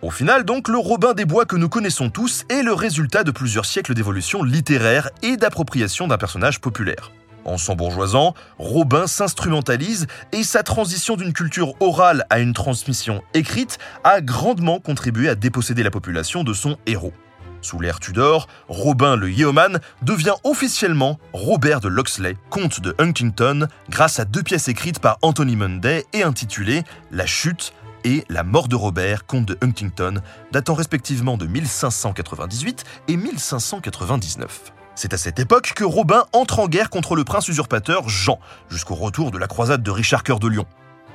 Au 0.00 0.10
final, 0.12 0.44
donc, 0.44 0.68
le 0.68 0.78
Robin 0.78 1.12
des 1.12 1.24
Bois 1.24 1.44
que 1.44 1.56
nous 1.56 1.68
connaissons 1.68 2.08
tous 2.08 2.44
est 2.48 2.62
le 2.62 2.72
résultat 2.72 3.24
de 3.24 3.32
plusieurs 3.32 3.66
siècles 3.66 3.94
d'évolution 3.94 4.44
littéraire 4.44 5.10
et 5.22 5.36
d'appropriation 5.36 6.06
d'un 6.06 6.18
personnage 6.18 6.60
populaire. 6.60 7.10
En 7.44 7.58
s'embourgeoisant, 7.58 8.34
Robin 8.58 9.08
s'instrumentalise 9.08 10.06
et 10.30 10.44
sa 10.44 10.62
transition 10.62 11.16
d'une 11.16 11.32
culture 11.32 11.74
orale 11.80 12.26
à 12.30 12.38
une 12.38 12.52
transmission 12.52 13.22
écrite 13.34 13.78
a 14.04 14.20
grandement 14.20 14.78
contribué 14.78 15.28
à 15.28 15.34
déposséder 15.34 15.82
la 15.82 15.90
population 15.90 16.44
de 16.44 16.52
son 16.52 16.76
héros. 16.86 17.12
Sous 17.60 17.80
l'ère 17.80 17.98
Tudor, 17.98 18.46
Robin 18.68 19.16
le 19.16 19.32
Yeoman 19.32 19.80
devient 20.02 20.34
officiellement 20.44 21.18
Robert 21.32 21.80
de 21.80 21.88
Loxley, 21.88 22.36
comte 22.50 22.80
de 22.80 22.94
Huntington, 23.00 23.66
grâce 23.90 24.20
à 24.20 24.24
deux 24.24 24.44
pièces 24.44 24.68
écrites 24.68 25.00
par 25.00 25.18
Anthony 25.22 25.56
Munday 25.56 26.04
et 26.12 26.22
intitulées 26.22 26.84
La 27.10 27.26
chute 27.26 27.72
et 28.04 28.24
La 28.28 28.42
mort 28.44 28.68
de 28.68 28.76
Robert, 28.76 29.26
comte 29.26 29.46
de 29.46 29.58
Huntington, 29.62 30.20
datant 30.52 30.74
respectivement 30.74 31.36
de 31.36 31.46
1598 31.46 32.84
et 33.08 33.16
1599. 33.16 34.72
C'est 34.94 35.14
à 35.14 35.18
cette 35.18 35.38
époque 35.38 35.74
que 35.74 35.84
Robin 35.84 36.24
entre 36.32 36.58
en 36.58 36.66
guerre 36.66 36.90
contre 36.90 37.14
le 37.14 37.24
prince 37.24 37.48
usurpateur 37.48 38.08
Jean, 38.08 38.40
jusqu'au 38.68 38.96
retour 38.96 39.30
de 39.30 39.38
la 39.38 39.46
croisade 39.46 39.82
de 39.82 39.90
Richard 39.90 40.24
Cœur 40.24 40.40
de 40.40 40.48
Lion. 40.48 40.66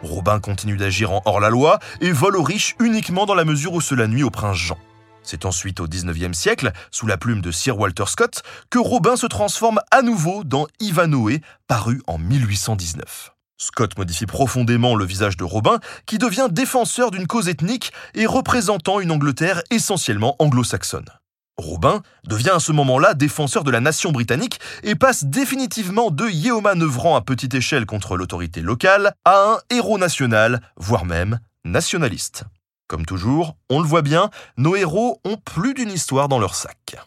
Robin 0.02 0.40
continue 0.40 0.78
d'agir 0.78 1.12
en 1.12 1.22
hors-la-loi 1.26 1.80
et 2.02 2.12
vole 2.12 2.38
aux 2.38 2.44
riches 2.44 2.76
uniquement 2.80 3.26
dans 3.26 3.36
la 3.36 3.46
mesure 3.46 3.74
où 3.74 3.82
cela 3.82 4.08
nuit 4.08 4.24
au 4.24 4.30
prince 4.30 4.58
Jean. 4.58 4.78
C'est 5.24 5.46
ensuite 5.46 5.80
au 5.80 5.88
XIXe 5.88 6.38
siècle, 6.38 6.72
sous 6.92 7.08
la 7.08 7.18
plume 7.18 7.42
de 7.42 7.52
Sir 7.52 7.78
Walter 7.78 8.06
Scott, 8.08 8.44
que 8.70 8.80
Robin 8.80 9.16
se 9.16 9.28
transforme 9.28 9.80
à 9.92 10.02
nouveau 10.02 10.44
dans 10.44 10.68
Ivanhoe, 10.80 11.40
paru 11.68 12.02
en 12.08 12.18
1819. 12.18 13.33
Scott 13.58 13.98
modifie 13.98 14.26
profondément 14.26 14.96
le 14.96 15.06
visage 15.06 15.38
de 15.38 15.44
Robin, 15.44 15.80
qui 16.06 16.18
devient 16.18 16.48
défenseur 16.52 17.12
d'une 17.12 17.28
cause 17.28 17.48
ethnique 17.48 17.92
et 18.14 18.26
représentant 18.26 19.00
une 19.00 19.12
Angleterre 19.12 19.62
essentiellement 19.70 20.36
anglo-saxonne. 20.40 21.10
Robin 21.58 22.02
devient 22.28 22.52
à 22.56 22.60
ce 22.60 22.72
moment-là 22.72 23.14
défenseur 23.14 23.64
de 23.64 23.72
la 23.72 23.80
nation 23.80 24.12
britannique 24.12 24.60
et 24.82 24.96
passe 24.96 25.24
définitivement 25.24 26.10
de 26.10 26.28
yeoman 26.28 26.82
œuvrant 26.82 27.16
à 27.16 27.22
petite 27.22 27.54
échelle 27.54 27.86
contre 27.86 28.18
l'autorité 28.18 28.62
locale 28.62 29.14
à 29.24 29.54
un 29.54 29.60
héros 29.70 30.00
national, 30.00 30.62
voire 30.78 31.06
même 31.06 31.40
nationaliste. 31.64 32.46
Comme 32.88 33.06
toujours, 33.06 33.56
on 33.70 33.80
le 33.80 33.88
voit 33.88 34.02
bien, 34.02 34.30
nos 34.58 34.76
héros 34.76 35.22
ont 35.26 35.38
plus 35.38 35.74
d'une 35.74 35.92
histoire 35.92 36.28
dans 36.28 36.40
leur 36.40 36.56
sac. 36.56 36.98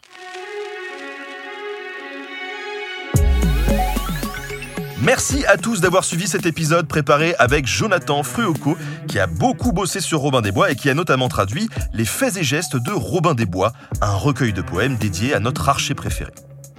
Merci 5.06 5.46
à 5.46 5.56
tous 5.56 5.80
d'avoir 5.80 6.02
suivi 6.02 6.26
cet 6.26 6.46
épisode 6.46 6.88
préparé 6.88 7.36
avec 7.38 7.64
Jonathan 7.64 8.24
Fruoco, 8.24 8.76
qui 9.06 9.20
a 9.20 9.28
beaucoup 9.28 9.70
bossé 9.70 10.00
sur 10.00 10.18
Robin 10.18 10.40
des 10.40 10.50
Bois 10.50 10.72
et 10.72 10.74
qui 10.74 10.90
a 10.90 10.94
notamment 10.94 11.28
traduit 11.28 11.68
Les 11.92 12.04
faits 12.04 12.36
et 12.36 12.42
gestes 12.42 12.76
de 12.76 12.90
Robin 12.90 13.34
des 13.34 13.46
Bois, 13.46 13.72
un 14.00 14.16
recueil 14.16 14.52
de 14.52 14.62
poèmes 14.62 14.96
dédié 14.96 15.32
à 15.32 15.38
notre 15.38 15.68
archer 15.68 15.94
préféré. 15.94 16.32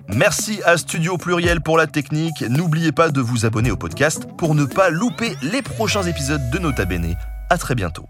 Merci 0.09 0.59
à 0.65 0.75
Studio 0.75 1.15
Pluriel 1.15 1.61
pour 1.61 1.77
la 1.77 1.87
technique. 1.87 2.43
N'oubliez 2.49 2.91
pas 2.91 3.11
de 3.11 3.21
vous 3.21 3.45
abonner 3.45 3.71
au 3.71 3.77
podcast 3.77 4.27
pour 4.37 4.55
ne 4.55 4.65
pas 4.65 4.89
louper 4.89 5.37
les 5.41 5.61
prochains 5.61 6.03
épisodes 6.03 6.49
de 6.51 6.59
Nota 6.59 6.83
Bene. 6.83 7.15
À 7.49 7.57
très 7.57 7.75
bientôt. 7.75 8.09